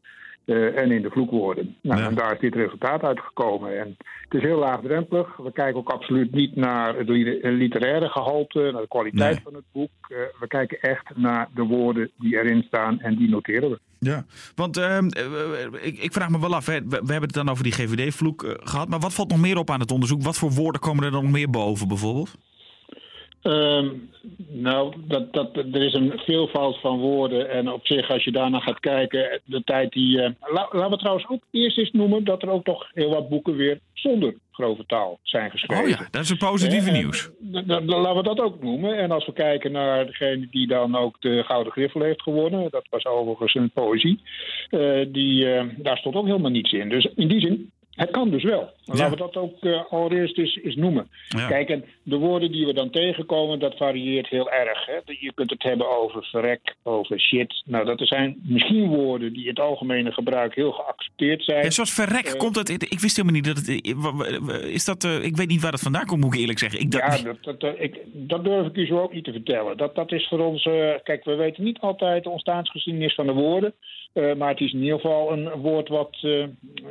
Uh, 0.49 0.79
en 0.79 0.91
in 0.91 1.03
de 1.03 1.11
vloekwoorden. 1.11 1.77
Nou, 1.83 2.01
ja. 2.01 2.07
En 2.07 2.15
daar 2.15 2.33
is 2.33 2.41
dit 2.41 2.55
resultaat 2.55 3.03
uitgekomen. 3.03 3.79
En 3.81 3.97
het 4.29 4.35
is 4.35 4.43
heel 4.43 4.59
laagdrempelig. 4.59 5.37
We 5.37 5.53
kijken 5.53 5.77
ook 5.81 5.91
absoluut 5.91 6.33
niet 6.33 6.57
naar 6.57 6.97
het 6.97 7.09
literaire 7.43 8.09
gehalte, 8.09 8.71
naar 8.73 8.83
de 8.83 8.89
kwaliteit 8.89 9.35
nee. 9.35 9.43
van 9.45 9.55
het 9.55 9.65
boek. 9.73 9.91
Uh, 10.09 10.19
we 10.41 10.47
kijken 10.47 10.81
echt 10.81 11.17
naar 11.17 11.49
de 11.55 11.63
woorden 11.63 12.11
die 12.19 12.37
erin 12.37 12.63
staan 12.63 13.01
en 13.01 13.17
die 13.17 13.29
noteren 13.29 13.71
we. 13.71 13.79
Ja, 13.99 14.25
want 14.55 14.79
uh, 14.79 14.99
ik, 15.81 15.99
ik, 15.99 16.13
vraag 16.13 16.29
me 16.29 16.41
wel 16.41 16.55
af, 16.55 16.67
hè. 16.67 16.75
We, 16.75 16.89
we, 16.89 16.97
hebben 16.97 17.23
het 17.23 17.33
dan 17.33 17.49
over 17.49 17.65
die 17.65 17.73
GVD-vloek 17.73 18.57
gehad. 18.63 18.89
Maar 18.89 19.01
wat 19.01 19.15
valt 19.15 19.31
nog 19.31 19.41
meer 19.41 19.59
op 19.59 19.71
aan 19.71 19.81
het 19.81 19.91
onderzoek? 19.91 20.23
Wat 20.23 20.37
voor 20.37 20.51
woorden 20.51 20.81
komen 20.81 21.05
er 21.05 21.11
dan 21.11 21.23
nog 21.23 21.33
meer 21.33 21.51
boven 21.51 21.89
bijvoorbeeld? 21.89 22.37
Um, 23.43 24.11
nou, 24.49 24.95
dat, 25.07 25.33
dat, 25.33 25.57
er 25.57 25.83
is 25.83 25.95
een 25.95 26.13
veelvoud 26.17 26.81
van 26.81 26.99
woorden. 26.99 27.51
En 27.51 27.73
op 27.73 27.87
zich, 27.87 28.11
als 28.11 28.25
je 28.25 28.33
daarna 28.33 28.61
gaat 28.61 28.81
kijken, 28.81 29.41
de 29.45 29.65
tijd 29.65 29.93
die. 29.93 30.19
Uh, 30.19 30.29
la, 30.41 30.69
laten 30.71 30.91
we 30.91 30.97
trouwens 30.97 31.29
ook 31.29 31.43
eerst 31.51 31.79
eens 31.79 31.91
noemen 31.91 32.25
dat 32.25 32.43
er 32.43 32.51
ook 32.51 32.65
toch 32.65 32.91
heel 32.95 33.11
wat 33.11 33.29
boeken 33.29 33.57
weer 33.57 33.79
zonder 33.93 34.35
grove 34.53 34.87
taal 34.87 35.19
zijn 35.23 35.51
geschreven. 35.51 35.85
Oh 35.85 35.91
ja, 35.91 36.09
dat 36.11 36.23
is 36.23 36.31
een 36.31 36.37
positieve 36.37 36.89
en, 36.89 36.93
nieuws. 36.93 37.31
Laten 37.87 38.17
we 38.17 38.23
dat 38.23 38.41
ook 38.41 38.63
noemen. 38.63 38.99
En 38.99 39.11
als 39.11 39.27
we 39.27 39.33
kijken 39.33 39.73
naar 39.73 40.07
degene 40.07 40.47
die 40.51 40.67
dan 40.67 40.97
ook 40.97 41.21
de 41.21 41.43
Gouden 41.47 41.73
Griffel 41.73 42.03
heeft 42.03 42.23
gewonnen, 42.23 42.71
dat 42.71 42.87
was 42.91 43.05
overigens 43.05 43.55
een 43.55 43.71
poëzie, 43.71 44.21
uh, 44.71 45.07
die, 45.09 45.45
uh, 45.45 45.63
daar 45.77 45.97
stond 45.97 46.15
ook 46.15 46.27
helemaal 46.27 46.51
niets 46.51 46.73
in. 46.73 46.89
Dus 46.89 47.09
in 47.15 47.29
die 47.29 47.41
zin 47.41 47.71
het 47.99 48.11
kan 48.11 48.31
dus 48.31 48.43
wel. 48.43 48.71
Ja. 48.85 48.95
Laten 48.95 49.11
we 49.11 49.17
dat 49.17 49.37
ook 49.37 49.65
uh, 49.65 49.81
allereerst 49.91 50.39
eens, 50.39 50.59
eens 50.63 50.77
noemen. 50.77 51.09
Ja. 51.29 51.47
Kijk, 51.47 51.69
en 51.69 51.85
de 52.03 52.17
woorden 52.17 52.53
die 52.53 52.67
we 52.67 52.73
dan 52.73 52.91
tegenkomen, 52.91 53.59
dat 53.59 53.77
varieert 53.77 54.29
heel 54.29 54.51
erg. 54.51 54.87
Hè? 54.87 54.95
Je 55.05 55.33
kunt 55.35 55.51
het 55.51 55.63
hebben 55.63 55.99
over 55.99 56.25
verrek, 56.25 56.75
over 56.83 57.21
shit. 57.21 57.63
Nou, 57.65 57.85
dat 57.85 58.01
zijn 58.01 58.41
misschien 58.43 58.89
woorden 58.89 59.33
die 59.33 59.43
in 59.43 59.49
het 59.49 59.61
algemene 59.61 60.13
gebruik 60.13 60.55
heel 60.55 60.73
geaccepteerd 60.73 61.45
zijn. 61.45 61.65
Ja, 61.65 61.71
zoals 61.71 61.93
verrek, 61.93 62.27
uh, 62.27 62.33
komt 62.33 62.55
dat... 62.55 62.69
Ik 62.69 63.01
wist 63.01 63.17
helemaal 63.17 63.41
niet 63.41 63.45
dat 63.45 63.57
het... 63.57 63.69
Is 64.65 64.85
dat... 64.85 65.05
Uh, 65.05 65.25
ik 65.25 65.37
weet 65.37 65.49
niet 65.49 65.63
waar 65.63 65.71
dat 65.71 65.81
vandaan 65.81 66.07
komt, 66.07 66.21
moet 66.21 66.35
ik 66.35 66.41
eerlijk 66.41 66.59
zeggen. 66.59 66.81
Ik 66.81 66.93
ja, 66.93 67.19
dat, 67.43 67.61
dat, 67.61 67.75
ik, 67.79 67.99
dat 68.13 68.45
durf 68.45 68.67
ik 68.67 68.77
u 68.77 68.87
zo 68.87 69.01
ook 69.01 69.13
niet 69.13 69.25
te 69.25 69.33
vertellen. 69.33 69.77
Dat, 69.77 69.95
dat 69.95 70.13
is 70.13 70.29
voor 70.29 70.41
ons... 70.41 70.63
kijk, 71.03 71.25
we 71.25 71.35
weten 71.35 71.65
niet 71.65 71.79
altijd 71.79 72.25
de 72.25 72.31
ontstaansgeschiedenis 72.31 73.15
van 73.15 73.27
de 73.27 73.33
woorden. 73.33 73.75
Uh, 74.15 74.35
maar 74.35 74.49
het 74.49 74.61
is 74.61 74.73
in 74.73 74.83
ieder 74.83 75.01
geval 75.01 75.33
een 75.33 75.51
woord 75.51 75.89
wat, 75.89 76.19
uh, 76.23 76.45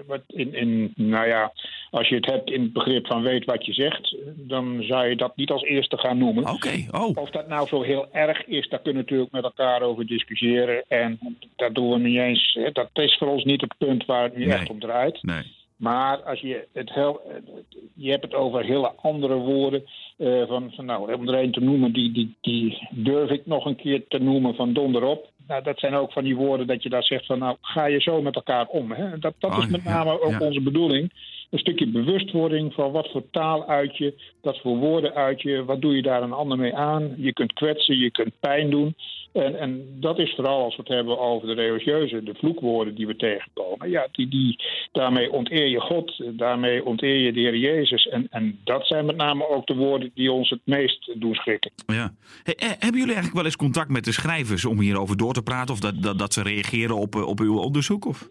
wat 0.06 0.22
in, 0.28 0.54
in, 0.54 0.94
nou 0.96 1.28
ja, 1.28 1.52
als 1.92 2.10
je 2.10 2.16
het 2.16 2.26
hebt 2.26 2.50
in 2.50 2.62
het 2.62 2.74
begrip 2.74 3.08
van 3.08 3.22
weet 3.22 3.46
wat 3.46 3.66
je 3.66 3.74
zegt, 3.74 4.16
dan 4.36 4.84
zou 4.84 5.08
je 5.08 5.16
dat 5.16 5.36
niet 5.36 5.50
als 5.50 5.64
eerste 5.64 5.98
gaan 5.98 6.18
noemen. 6.18 6.44
Oké, 6.44 6.54
okay. 6.54 6.88
oh. 6.92 7.18
Of 7.18 7.30
dat 7.30 7.48
nou 7.48 7.68
zo 7.68 7.82
heel 7.82 8.08
erg 8.12 8.46
is, 8.46 8.70
daar 8.70 8.82
kunnen 8.82 9.04
we 9.04 9.10
natuurlijk 9.10 9.32
met 9.32 9.44
elkaar 9.44 9.82
over 9.82 10.06
discussiëren. 10.06 10.84
En 10.88 11.20
dat 11.56 11.76
doen 11.76 11.90
we 11.90 11.98
niet 11.98 12.18
eens. 12.18 12.60
Dat 12.74 12.90
is 12.94 13.18
voor 13.18 13.28
ons 13.28 13.44
niet 13.44 13.62
het 13.62 13.78
punt 13.78 14.06
waar 14.06 14.24
het 14.24 14.38
nu 14.38 14.46
nee. 14.46 14.54
echt 14.54 14.70
om 14.70 14.80
draait. 14.80 15.24
Nee. 15.24 15.56
Maar 15.78 16.18
als 16.24 16.40
je 16.40 16.68
het 16.74 16.94
heel, 16.94 17.22
je 17.94 18.12
hebt 18.12 18.24
het 18.24 18.34
over 18.34 18.64
hele 18.64 18.92
andere 19.02 19.36
woorden. 19.36 19.84
Uh, 20.18 20.48
van, 20.48 20.72
van, 20.76 20.86
nou, 20.86 21.14
om 21.14 21.28
er 21.28 21.44
een 21.44 21.52
te 21.52 21.60
noemen, 21.60 21.94
die, 21.94 22.12
die, 22.12 22.36
die 22.42 22.88
durf 22.92 23.30
ik 23.30 23.46
nog 23.46 23.66
een 23.66 23.76
keer 23.76 24.08
te 24.08 24.20
noemen 24.20 24.56
van 24.56 24.74
donderop. 24.74 25.30
Nou, 25.48 25.64
dat 25.64 25.80
zijn 25.80 25.94
ook 25.94 26.12
van 26.12 26.24
die 26.24 26.36
woorden 26.36 26.68
dat 26.68 26.84
je 26.84 26.90
daar 26.90 27.04
zegt 27.04 27.26
van, 27.26 27.40
nou, 27.40 27.58
ga 27.62 27.86
je 27.86 28.02
zo 28.02 28.22
met 28.22 28.36
elkaar 28.36 28.68
om. 28.68 28.92
Hè? 28.92 29.20
Dat, 29.20 29.34
dat 29.40 29.52
Oh, 29.52 29.58
is 29.58 29.68
met 29.70 29.84
ja, 29.84 29.90
name 29.90 30.22
ook 30.22 30.32
ja. 30.32 30.40
onze 30.40 30.62
bedoeling. 30.62 31.12
Een 31.50 31.60
stukje 31.60 31.88
bewustwording 31.88 32.74
van 32.74 32.92
wat 32.92 33.10
voor 33.12 33.30
taal 33.32 33.68
uit 33.68 33.98
je, 33.98 34.14
wat 34.42 34.60
voor 34.60 34.78
woorden 34.78 35.14
uit 35.14 35.42
je, 35.42 35.66
wat 35.66 35.82
doe 35.82 35.96
je 35.96 36.02
daar 36.02 36.22
een 36.22 36.34
ander 36.34 36.58
mee 36.58 36.76
aan. 36.76 37.14
Je 37.18 37.34
kunt 37.34 37.54
kwetsen, 37.54 37.98
je 37.98 38.12
kunt 38.12 38.40
pijn 38.40 38.70
doen. 38.70 38.96
En, 39.32 39.60
en 39.60 39.98
dat 40.00 40.20
is 40.20 40.34
vooral 40.36 40.64
als 40.64 40.76
we 40.76 40.82
het 40.82 40.92
hebben 40.92 41.20
over 41.20 41.48
de 41.48 41.54
religieuze, 41.54 42.24
de 42.24 42.34
vloekwoorden 42.34 42.96
die 42.96 43.08
we 43.08 43.16
tegenkomen. 43.16 43.90
Ja, 43.90 44.08
die, 44.12 44.28
die, 44.28 44.60
daarmee 44.92 45.32
onteer 45.32 45.68
je 45.68 45.80
God, 45.80 46.24
daarmee 46.38 46.86
onteer 46.86 47.16
je 47.16 47.34
de 47.34 47.40
Heer 47.40 47.58
Jezus. 47.58 48.08
En, 48.08 48.28
en 48.30 48.60
dat 48.64 48.88
zijn 48.88 49.06
met 49.06 49.16
name 49.16 49.50
ook 49.50 49.68
de 49.68 49.76
woorden 49.76 50.12
die 50.14 50.32
ons 50.32 50.50
het 50.50 50.62
meest 50.64 51.12
doen 51.16 51.34
schrikken. 51.34 51.72
Ja. 51.86 52.14
Eh, 52.44 52.54
hebben 52.58 53.00
jullie 53.00 53.06
eigenlijk 53.06 53.36
wel 53.36 53.46
eens 53.46 53.56
contact 53.56 53.90
met 53.90 54.06
de 54.06 54.12
schrijvers 54.12 54.66
om 54.66 54.80
hierover 54.80 55.18
door 55.18 55.34
te 55.34 55.44
praten? 55.44 55.74
Of 55.74 55.80
dat, 55.80 56.04
dat, 56.04 56.20
dat 56.20 56.34
ze 56.34 56.42
reageren 56.42 56.96
op, 56.96 57.16
eh, 57.16 57.28
op 57.28 57.40
uw 57.40 57.58
onderzoek? 57.58 58.06
Of? 58.06 58.30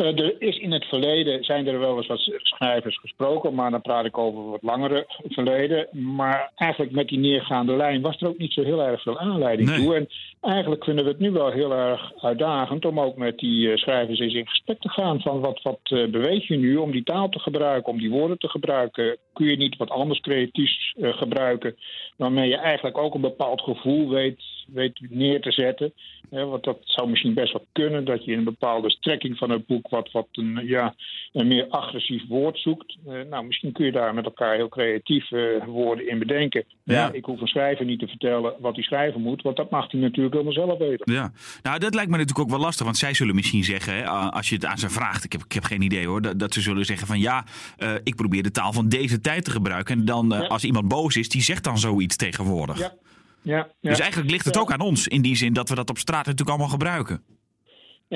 Uh, 0.00 0.06
er 0.18 0.34
is 0.38 0.58
in 0.58 0.72
het 0.72 0.84
verleden 0.84 1.44
zijn 1.44 1.66
er 1.66 1.78
wel 1.78 1.96
eens 1.96 2.06
wat 2.06 2.30
schrijvers 2.42 2.98
gesproken, 2.98 3.54
maar 3.54 3.70
dan 3.70 3.80
praat 3.80 4.04
ik 4.04 4.18
over 4.18 4.50
wat 4.50 4.62
langere 4.62 5.04
verleden. 5.28 5.88
Maar 5.90 6.50
eigenlijk 6.56 6.92
met 6.92 7.08
die 7.08 7.18
neergaande 7.18 7.76
lijn 7.76 8.00
was 8.00 8.20
er 8.20 8.28
ook 8.28 8.38
niet 8.38 8.52
zo 8.52 8.62
heel 8.62 8.82
erg 8.82 9.02
veel 9.02 9.18
aanleiding 9.18 9.68
Nee. 9.68 9.78
toe. 9.78 9.94
En 9.94 10.08
eigenlijk 10.40 10.84
vinden 10.84 11.04
we 11.04 11.10
het 11.10 11.18
nu 11.20 11.30
wel 11.30 11.50
heel 11.50 11.72
erg 11.72 12.12
uitdagend 12.20 12.84
om 12.84 13.00
ook 13.00 13.16
met 13.16 13.38
die 13.38 13.70
eh, 13.70 13.76
schrijvers 13.76 14.18
eens 14.18 14.34
in 14.34 14.46
gesprek 14.46 14.80
te 14.80 14.88
gaan. 14.88 15.20
Van 15.20 15.40
wat, 15.40 15.62
wat 15.62 15.80
eh, 15.82 16.06
beweeg 16.06 16.48
je 16.48 16.56
nu 16.56 16.76
om 16.76 16.90
die 16.90 17.02
taal 17.02 17.28
te 17.28 17.38
gebruiken, 17.38 17.92
om 17.92 17.98
die 17.98 18.10
woorden 18.10 18.38
te 18.38 18.48
gebruiken? 18.48 19.16
Kun 19.32 19.46
je 19.46 19.56
niet 19.56 19.76
wat 19.76 19.90
anders 19.90 20.20
creatiefs 20.20 20.94
eh, 21.00 21.16
gebruiken, 21.16 21.76
waarmee 22.16 22.48
je 22.48 22.56
eigenlijk 22.56 22.98
ook 22.98 23.14
een 23.14 23.20
bepaald 23.20 23.60
gevoel 23.60 24.08
weet, 24.08 24.40
weet 24.72 25.00
neer 25.08 25.40
te 25.40 25.52
zetten? 25.52 25.92
Hè, 26.30 26.44
want 26.44 26.64
dat 26.64 26.78
zou 26.84 27.08
misschien 27.08 27.34
best 27.34 27.52
wel 27.52 27.66
kunnen, 27.72 28.04
dat 28.04 28.24
je 28.24 28.32
in 28.32 28.38
een 28.38 28.44
bepaalde 28.44 28.90
strekking 28.90 29.38
van 29.38 29.50
het 29.50 29.66
boek 29.66 29.88
wat, 29.88 30.10
wat 30.12 30.28
een, 30.32 30.60
ja, 30.66 30.94
een 31.32 31.48
meer 31.48 31.66
agressief 31.68 32.22
woord 32.28 32.58
zoekt. 32.58 32.96
Eh, 33.06 33.20
nou, 33.30 33.44
misschien 33.44 33.72
kun 33.72 33.84
je 33.84 33.92
daar 33.92 34.14
met 34.14 34.24
elkaar 34.24 34.54
heel 34.54 34.68
creatief 34.68 35.30
eh, 35.32 35.64
woorden 35.66 36.08
in 36.08 36.18
bedenken. 36.18 36.64
Ja. 36.84 36.94
Ja. 36.94 37.12
ik 37.12 37.24
hoef 37.24 37.40
een 37.40 37.46
schrijver 37.46 37.84
niet 37.84 37.98
te 37.98 38.06
vertellen 38.06 38.54
wat 38.58 38.74
hij 38.74 38.84
schrijven 38.84 39.20
moet, 39.20 39.42
want 39.42 39.56
dat 39.56 39.70
mag 39.70 39.90
hij 39.90 40.00
natuurlijk 40.00 40.34
helemaal 40.34 40.66
zelf 40.66 40.78
weten. 40.78 41.12
Ja, 41.12 41.32
nou 41.62 41.78
dat 41.78 41.94
lijkt 41.94 42.10
me 42.10 42.16
natuurlijk 42.16 42.46
ook 42.46 42.54
wel 42.56 42.64
lastig, 42.64 42.84
want 42.84 42.98
zij 42.98 43.14
zullen 43.14 43.34
misschien 43.34 43.64
zeggen, 43.64 43.94
hè, 43.94 44.04
als 44.06 44.48
je 44.48 44.54
het 44.54 44.64
aan 44.64 44.78
ze 44.78 44.88
vraagt, 44.88 45.24
ik 45.24 45.32
heb, 45.32 45.44
ik 45.44 45.52
heb 45.52 45.64
geen 45.64 45.82
idee 45.82 46.06
hoor, 46.06 46.22
dat, 46.22 46.38
dat 46.38 46.54
ze 46.54 46.60
zullen 46.60 46.84
zeggen 46.84 47.06
van 47.06 47.20
ja, 47.20 47.44
eh, 47.76 47.94
ik 48.04 48.14
probeer 48.14 48.42
de 48.42 48.50
taal 48.50 48.72
van 48.72 48.88
deze 48.88 49.20
tijd 49.20 49.44
te 49.44 49.50
gebruiken. 49.50 49.98
En 49.98 50.04
dan 50.04 50.28
Ja. 50.28 50.46
als 50.46 50.64
iemand 50.64 50.88
boos 50.88 51.16
is, 51.16 51.28
die 51.28 51.42
zegt 51.42 51.64
dan 51.64 51.78
zoiets 51.78 52.16
tegenwoordig. 52.16 52.78
Ja. 52.78 52.92
Ja, 53.42 53.68
ja. 53.80 53.90
Dus 53.90 54.00
eigenlijk 54.00 54.30
ligt 54.30 54.44
het 54.44 54.54
Ja. 54.54 54.60
ook 54.60 54.72
aan 54.72 54.80
ons, 54.80 55.08
in 55.08 55.22
die 55.22 55.36
zin 55.36 55.52
dat 55.52 55.68
we 55.68 55.74
dat 55.74 55.90
op 55.90 55.98
straat 55.98 56.26
natuurlijk 56.26 56.48
allemaal 56.48 56.68
gebruiken. 56.68 57.22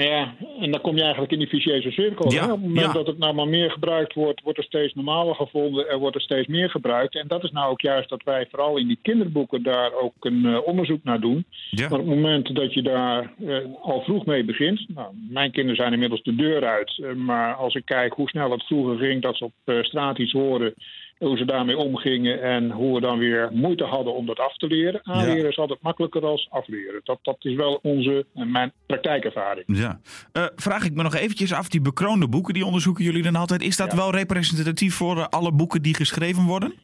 Ja, 0.02 0.34
en 0.60 0.70
dan 0.70 0.80
kom 0.80 0.96
je 0.96 1.02
eigenlijk 1.02 1.32
in 1.32 1.38
die 1.38 1.48
vicieuze 1.48 1.90
cirkel. 1.90 2.32
Ja, 2.32 2.46
hè? 2.46 2.52
Op 2.52 2.58
het 2.58 2.68
moment 2.68 2.86
ja. 2.86 2.92
dat 2.92 3.06
het 3.06 3.18
nou 3.18 3.34
maar 3.34 3.48
meer 3.48 3.70
gebruikt 3.70 4.14
wordt, 4.14 4.40
wordt 4.42 4.58
er 4.58 4.64
steeds 4.64 4.94
normaler 4.94 5.34
gevonden 5.34 5.88
en 5.88 5.98
wordt 5.98 6.16
er 6.16 6.22
steeds 6.22 6.48
meer 6.48 6.70
gebruikt. 6.70 7.14
En 7.14 7.28
dat 7.28 7.44
is 7.44 7.50
nou 7.50 7.70
ook 7.70 7.80
juist 7.80 8.08
dat 8.08 8.22
wij 8.22 8.46
vooral 8.50 8.76
in 8.76 8.86
die 8.86 8.98
kinderboeken 9.02 9.62
daar 9.62 9.92
ook 9.92 10.14
een 10.20 10.46
eh, 10.46 10.66
onderzoek 10.66 11.04
naar 11.04 11.20
doen. 11.20 11.44
Ja. 11.70 11.88
Maar 11.88 11.98
op 11.98 12.06
het 12.06 12.14
moment 12.14 12.54
dat 12.54 12.74
je 12.74 12.82
daar 12.82 13.32
eh, 13.46 13.56
al 13.82 14.02
vroeg 14.02 14.24
mee 14.24 14.44
begint, 14.44 14.84
nou, 14.88 15.14
mijn 15.30 15.50
kinderen 15.50 15.76
zijn 15.76 15.92
inmiddels 15.92 16.22
de 16.22 16.34
deur 16.34 16.64
uit, 16.64 16.98
eh, 17.02 17.12
maar 17.12 17.54
als 17.54 17.74
ik 17.74 17.84
kijk 17.84 18.12
hoe 18.12 18.28
snel 18.28 18.50
het 18.50 18.66
vroeger 18.66 18.96
ging 18.96 19.22
dat 19.22 19.36
ze 19.36 19.44
op 19.44 19.84
straat 19.84 20.18
iets 20.18 20.32
hoorden, 20.32 20.74
hoe 21.26 21.36
ze 21.36 21.44
daarmee 21.44 21.76
omgingen 21.78 22.42
en 22.42 22.70
hoe 22.70 22.94
we 22.94 23.00
dan 23.00 23.18
weer 23.18 23.48
moeite 23.52 23.84
hadden 23.84 24.14
om 24.14 24.26
dat 24.26 24.38
af 24.38 24.56
te 24.56 24.66
leren. 24.66 25.00
Aanleren 25.02 25.48
is 25.50 25.58
altijd 25.58 25.82
makkelijker 25.82 26.24
als 26.26 26.46
afleren. 26.50 27.00
Dat, 27.04 27.18
dat 27.22 27.36
is 27.40 27.54
wel 27.54 27.78
onze, 27.82 28.26
en 28.34 28.50
mijn 28.50 28.72
praktijkervaring. 28.86 29.64
Ja. 29.66 30.00
Eh, 30.32 30.44
vraag 30.56 30.84
ik 30.84 30.94
me 30.94 31.02
nog 31.02 31.14
eventjes 31.14 31.52
af, 31.52 31.68
die 31.68 31.80
bekroonde 31.80 32.28
boeken, 32.28 32.54
die 32.54 32.64
onderzoeken 32.64 33.04
jullie 33.04 33.22
dan 33.22 33.36
altijd. 33.36 33.62
Is 33.62 33.76
dat 33.76 33.90
Ja. 33.90 33.96
wel 33.96 34.10
representatief 34.10 34.94
voor 34.94 35.16
eh, 35.16 35.26
alle 35.30 35.52
boeken 35.52 35.82
die 35.82 35.94
geschreven 35.94 36.44
worden? 36.44 36.74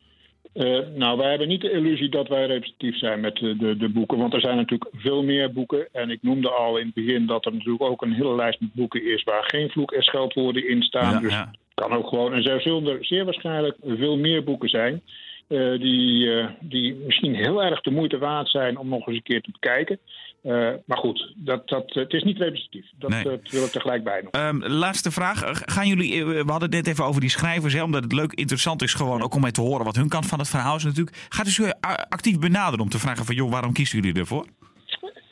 Eh, 0.52 0.78
nou, 0.96 1.18
wij 1.18 1.28
hebben 1.30 1.48
niet 1.48 1.60
de 1.60 1.70
illusie 1.70 2.08
dat 2.08 2.28
wij 2.28 2.46
representatief 2.46 2.98
zijn 2.98 3.20
met 3.20 3.36
de, 3.36 3.56
de, 3.56 3.76
de 3.76 3.88
boeken. 3.88 4.18
Want 4.18 4.34
er 4.34 4.40
zijn 4.40 4.56
natuurlijk 4.56 4.90
veel 4.96 5.22
meer 5.22 5.52
boeken. 5.52 5.88
En 5.92 6.10
ik 6.10 6.18
noemde 6.22 6.50
al 6.50 6.76
in 6.78 6.84
het 6.86 6.94
begin 6.94 7.26
dat 7.26 7.44
er 7.46 7.52
natuurlijk 7.52 7.82
ook 7.82 8.02
een 8.02 8.12
hele 8.12 8.34
lijst 8.34 8.60
met 8.60 8.74
boeken 8.74 9.12
is 9.12 9.22
waar 9.22 9.44
geen 9.44 9.70
vloek- 9.70 9.92
en 9.92 10.02
scheldwoorden 10.02 10.68
in 10.68 10.82
staan. 10.82 11.12
Ja, 11.12 11.20
dus 11.20 11.32
ja. 11.32 11.50
Kan 11.80 11.92
ook 11.92 12.08
gewoon. 12.08 12.32
En 12.34 12.44
er 12.44 12.60
zullen 12.60 12.86
er 12.86 13.04
zeer 13.04 13.24
waarschijnlijk 13.24 13.76
veel 13.86 14.16
meer 14.16 14.44
boeken 14.44 14.68
zijn. 14.68 15.02
eh, 15.48 15.78
die, 15.80 16.38
eh, 16.38 16.46
die 16.60 16.94
misschien 16.94 17.34
heel 17.34 17.62
erg 17.62 17.80
de 17.80 17.90
moeite 17.90 18.18
waard 18.18 18.48
zijn 18.50 18.78
om 18.78 18.88
nog 18.88 19.06
eens 19.06 19.16
een 19.16 19.22
keer 19.22 19.40
te 19.42 19.50
bekijken. 19.50 19.98
Eh, 20.42 20.68
maar 20.86 20.98
goed, 20.98 21.32
dat, 21.36 21.68
dat, 21.68 21.84
het 21.94 22.12
is 22.12 22.22
niet 22.22 22.38
representatief. 22.38 22.86
Dat, 22.98 23.10
Nee. 23.10 23.24
dat 23.24 23.40
wil 23.50 23.64
ik 23.64 23.70
tegelijk 23.70 24.04
bij 24.04 24.20
nog. 24.22 24.32
Ehm, 24.32 24.56
laatste 24.64 25.10
vraag. 25.10 25.40
Gaan 25.64 25.86
jullie, 25.88 26.24
we 26.24 26.34
hadden 26.46 26.68
het 26.68 26.70
net 26.72 26.86
even 26.86 27.04
over 27.04 27.20
die 27.20 27.30
schrijvers, 27.30 27.74
hè, 27.74 27.82
omdat 27.82 28.02
het 28.02 28.12
leuk, 28.12 28.32
interessant 28.32 28.82
is 28.82 28.94
gewoon 28.94 29.22
ook 29.22 29.34
om 29.34 29.40
mee 29.40 29.50
te 29.50 29.60
horen 29.60 29.84
wat 29.84 29.96
hun 29.96 30.08
kant 30.08 30.26
van 30.26 30.38
het 30.38 30.48
verhaal 30.48 30.76
is 30.76 30.84
natuurlijk. 30.84 31.26
Gaat 31.28 31.44
dus 31.44 31.58
u 31.58 31.64
eh, 31.64 31.72
actief 32.08 32.38
benaderen 32.38 32.80
om 32.84 32.88
te 32.90 32.98
vragen 32.98 33.24
van, 33.24 33.34
joh, 33.34 33.50
waarom 33.50 33.72
kiezen 33.72 34.00
jullie 34.00 34.20
ervoor? 34.20 34.46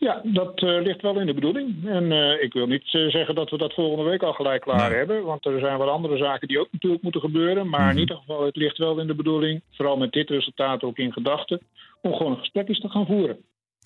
Ja, 0.01 0.21
dat 0.25 0.63
eh, 0.63 0.81
ligt 0.83 1.03
wel 1.03 1.21
in 1.21 1.27
de 1.27 1.35
bedoeling. 1.35 1.87
En 1.89 2.13
eh, 2.13 2.43
ik 2.43 2.53
wil 2.53 2.67
niet 2.67 2.95
eh, 2.95 3.07
zeggen 3.09 3.35
dat 3.35 3.51
we 3.51 3.59
dat 3.59 3.75
volgende 3.75 4.11
week 4.11 4.23
al 4.23 4.33
gelijk 4.33 4.63
klaar 4.63 4.89
Nee. 4.89 4.99
hebben. 4.99 5.25
Want 5.25 5.47
er 5.47 5.61
zijn 5.61 5.79
wat 5.79 5.89
andere 5.89 6.17
zaken 6.17 6.49
die 6.49 6.61
ook 6.61 6.69
natuurlijk 6.73 7.03
moeten 7.03 7.21
gebeuren. 7.21 7.69
Maar 7.69 7.81
Mhm. 7.81 7.91
in 7.91 7.99
ieder 7.99 8.17
geval, 8.17 8.45
het 8.45 8.57
ligt 8.57 8.79
wel 8.79 8.99
in 8.99 9.07
de 9.07 9.15
bedoeling, 9.15 9.63
vooral 9.73 9.97
met 9.97 10.13
dit 10.13 10.31
resultaat 10.31 10.83
ook 10.83 10.97
in 10.99 11.13
gedachten, 11.13 11.61
om 12.03 12.13
gewoon 12.15 12.33
een 12.33 12.39
gesprek 12.39 12.69
eens 12.69 12.81
te 12.81 12.89
gaan 12.89 13.07
voeren. 13.07 13.37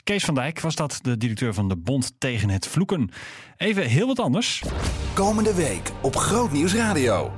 Kees 0.05 0.25
van 0.25 0.35
Dijk 0.35 0.61
was 0.61 0.77
dat, 0.77 0.99
de 1.03 1.17
directeur 1.17 1.55
van 1.55 1.69
de 1.69 1.77
Bond 1.77 2.21
tegen 2.21 2.49
het 2.49 2.69
Vloeken. 2.69 3.11
Even 3.57 3.83
heel 3.83 4.07
wat 4.07 4.21
anders. 4.21 4.63
Komende 5.15 5.55
week 5.55 5.91
op 6.03 6.15
Groot 6.15 6.53
Nieuws 6.53 6.75
Radio. 6.75 7.31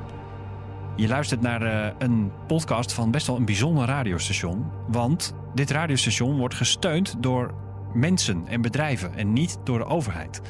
Je 0.97 1.09
luistert 1.09 1.41
naar 1.41 1.63
eh, 1.63 1.91
een 1.99 2.33
podcast 2.47 2.95
van 2.95 3.11
best 3.11 3.27
wel 3.27 3.37
een 3.37 3.45
bijzonder 3.45 3.87
radiostation. 3.87 4.71
Want 4.89 5.37
dit 5.55 5.71
radiostation 5.71 6.39
wordt 6.39 6.55
gesteund 6.55 7.23
door 7.23 7.55
mensen 7.95 8.45
en 8.47 8.63
bedrijven 8.63 9.15
en 9.15 9.33
niet 9.33 9.59
door 9.65 9.79
de 9.79 9.85
overheid. 9.85 10.41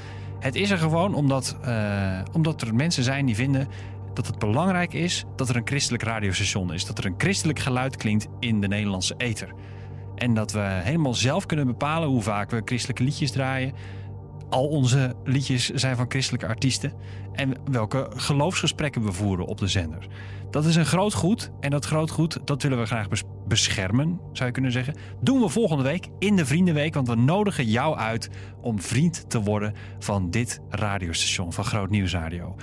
Het 0.40 0.54
is 0.54 0.70
er 0.70 0.78
gewoon 0.78 1.14
omdat, 1.14 1.57
eh, 1.62 2.20
omdat 2.33 2.62
er 2.62 2.74
mensen 2.74 3.02
zijn 3.02 3.26
die 3.26 3.35
vinden 3.35 3.68
dat 4.14 4.26
het 4.26 4.38
belangrijk 4.38 4.92
is 4.92 5.24
dat 5.37 5.48
er 5.48 5.57
een 5.57 5.66
christelijk 5.66 6.02
radiostation 6.02 6.72
is. 6.72 6.85
Dat 6.85 6.98
er 6.98 7.07
een 7.07 7.14
christelijk 7.18 7.59
geluid 7.59 7.96
klinkt 7.96 8.28
in 8.40 8.61
de 8.61 8.68
Nederlandse 8.68 9.14
ether. 9.16 9.52
En 10.14 10.35
dat 10.35 10.52
we 10.52 10.61
helemaal 10.61 11.14
zelf 11.14 11.46
kunnen 11.46 11.66
bepalen 11.66 12.09
hoe 12.09 12.22
vaak 12.22 12.50
we 12.50 12.62
christelijke 12.64 13.02
liedjes 13.02 13.30
draaien. 13.30 13.72
Al 14.55 14.67
onze 14.67 15.14
liedjes 15.25 15.71
zijn 15.71 15.97
van 15.97 16.07
christelijke 16.09 16.47
artiesten. 16.47 16.93
En 17.33 17.55
welke 17.71 18.11
geloofsgesprekken 18.14 19.05
we 19.05 19.12
voeren 19.12 19.47
op 19.47 19.59
de 19.59 19.69
zender. 19.69 20.07
Dat 20.51 20.64
is 20.64 20.77
een 20.77 20.87
groot 20.87 21.14
goed. 21.14 21.51
En 21.61 21.71
dat 21.71 21.85
groot 21.85 22.11
goed, 22.11 22.38
dat 22.45 22.62
willen 22.62 22.79
we 22.79 22.87
graag 22.87 23.09
bes- 23.09 23.23
beschermen, 23.49 24.21
zou 24.33 24.47
je 24.47 24.53
kunnen 24.53 24.73
zeggen. 24.73 24.95
Doen 25.21 25.40
we 25.40 25.49
volgende 25.49 25.83
week 25.83 26.09
in 26.19 26.37
de 26.37 26.47
Vriendenweek. 26.47 26.95
Want 26.95 27.09
we 27.09 27.14
nodigen 27.14 27.64
jou 27.64 27.97
uit 27.97 28.31
om 28.61 28.81
vriend 28.81 29.31
te 29.31 29.40
worden 29.43 29.75
van 29.99 30.31
dit 30.31 30.61
radiostation, 30.69 31.53
van 31.53 31.64
Groot 31.64 31.90
Nieuwsradio. 31.90 32.57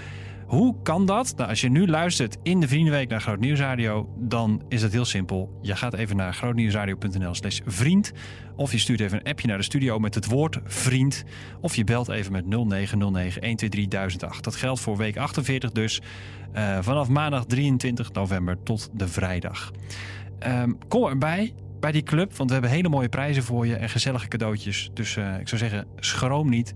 Hoe 0.51 0.75
kan 0.83 1.05
dat? 1.05 1.33
Nou, 1.35 1.49
als 1.49 1.61
je 1.61 1.69
nu 1.69 1.87
luistert 1.87 2.37
in 2.43 2.59
de 2.59 2.67
Vriendenweek 2.67 3.09
naar 3.09 3.21
Groot 3.21 3.39
Nieuwsradio, 3.39 4.09
dan 4.17 4.61
is 4.67 4.81
het 4.81 4.91
heel 4.91 5.05
simpel. 5.05 5.59
Je 5.61 5.75
gaat 5.75 5.93
even 5.93 6.15
naar 6.15 6.33
grootnieuwsradio.nl 6.33 7.33
slash 7.33 7.59
vriend. 7.65 8.11
Of 8.55 8.71
je 8.71 8.77
stuurt 8.77 8.99
even 8.99 9.17
een 9.17 9.31
appje 9.31 9.47
naar 9.47 9.57
de 9.57 9.63
studio 9.63 9.99
met 9.99 10.15
het 10.15 10.25
woord 10.25 10.59
vriend. 10.63 11.23
Of 11.61 11.75
je 11.75 11.83
belt 11.83 12.09
even 12.09 12.31
met 12.31 12.45
0909 12.45 13.01
123 13.01 13.87
1008. 13.87 14.43
Dat 14.43 14.55
geldt 14.55 14.79
voor 14.79 14.97
week 14.97 15.17
48 15.17 15.71
dus. 15.71 16.01
eh, 16.51 16.77
vanaf 16.81 17.09
maandag 17.09 17.45
23 17.45 18.11
november 18.11 18.63
tot 18.63 18.89
de 18.93 19.07
vrijdag. 19.07 19.71
Ehm, 20.39 20.71
kom 20.87 21.05
erbij 21.05 21.53
bij 21.79 21.91
die 21.91 22.03
club, 22.03 22.35
want 22.35 22.49
we 22.49 22.55
hebben 22.55 22.71
hele 22.73 22.89
mooie 22.89 23.09
prijzen 23.09 23.43
voor 23.43 23.67
je 23.67 23.75
en 23.75 23.89
gezellige 23.89 24.27
cadeautjes. 24.27 24.89
Dus 24.93 25.17
eh, 25.17 25.39
ik 25.39 25.47
zou 25.47 25.61
zeggen, 25.61 25.87
schroom 25.95 26.49
niet, 26.49 26.73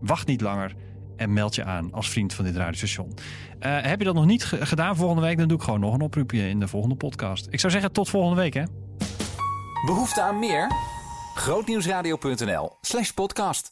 wacht 0.00 0.26
niet 0.26 0.40
langer 0.40 0.74
en 1.22 1.32
meld 1.32 1.54
je 1.54 1.64
aan 1.64 1.92
als 1.92 2.08
vriend 2.10 2.34
van 2.34 2.44
dit 2.44 2.56
radiostation. 2.56 3.14
Eh, 3.58 3.78
heb 3.80 3.98
je 3.98 4.04
dat 4.04 4.14
nog 4.14 4.26
niet 4.26 4.44
ge- 4.44 4.66
gedaan 4.66 4.96
volgende 4.96 5.22
week, 5.22 5.38
dan 5.38 5.48
doe 5.48 5.56
ik 5.56 5.62
gewoon 5.64 5.80
nog 5.80 5.94
een 5.94 6.00
oproepje 6.00 6.48
in 6.48 6.60
de 6.60 6.68
volgende 6.68 6.94
podcast. 6.96 7.46
Ik 7.50 7.60
zou 7.60 7.72
zeggen, 7.72 7.92
tot 7.92 8.08
volgende 8.08 8.40
week 8.40 8.54
hè. 8.54 8.62
Behoefte 9.86 10.22
aan 10.22 10.38
meer? 10.38 10.70
Grootnieuwsradio.nl 11.34 12.76
slash 12.80 13.10
podcast. 13.10 13.70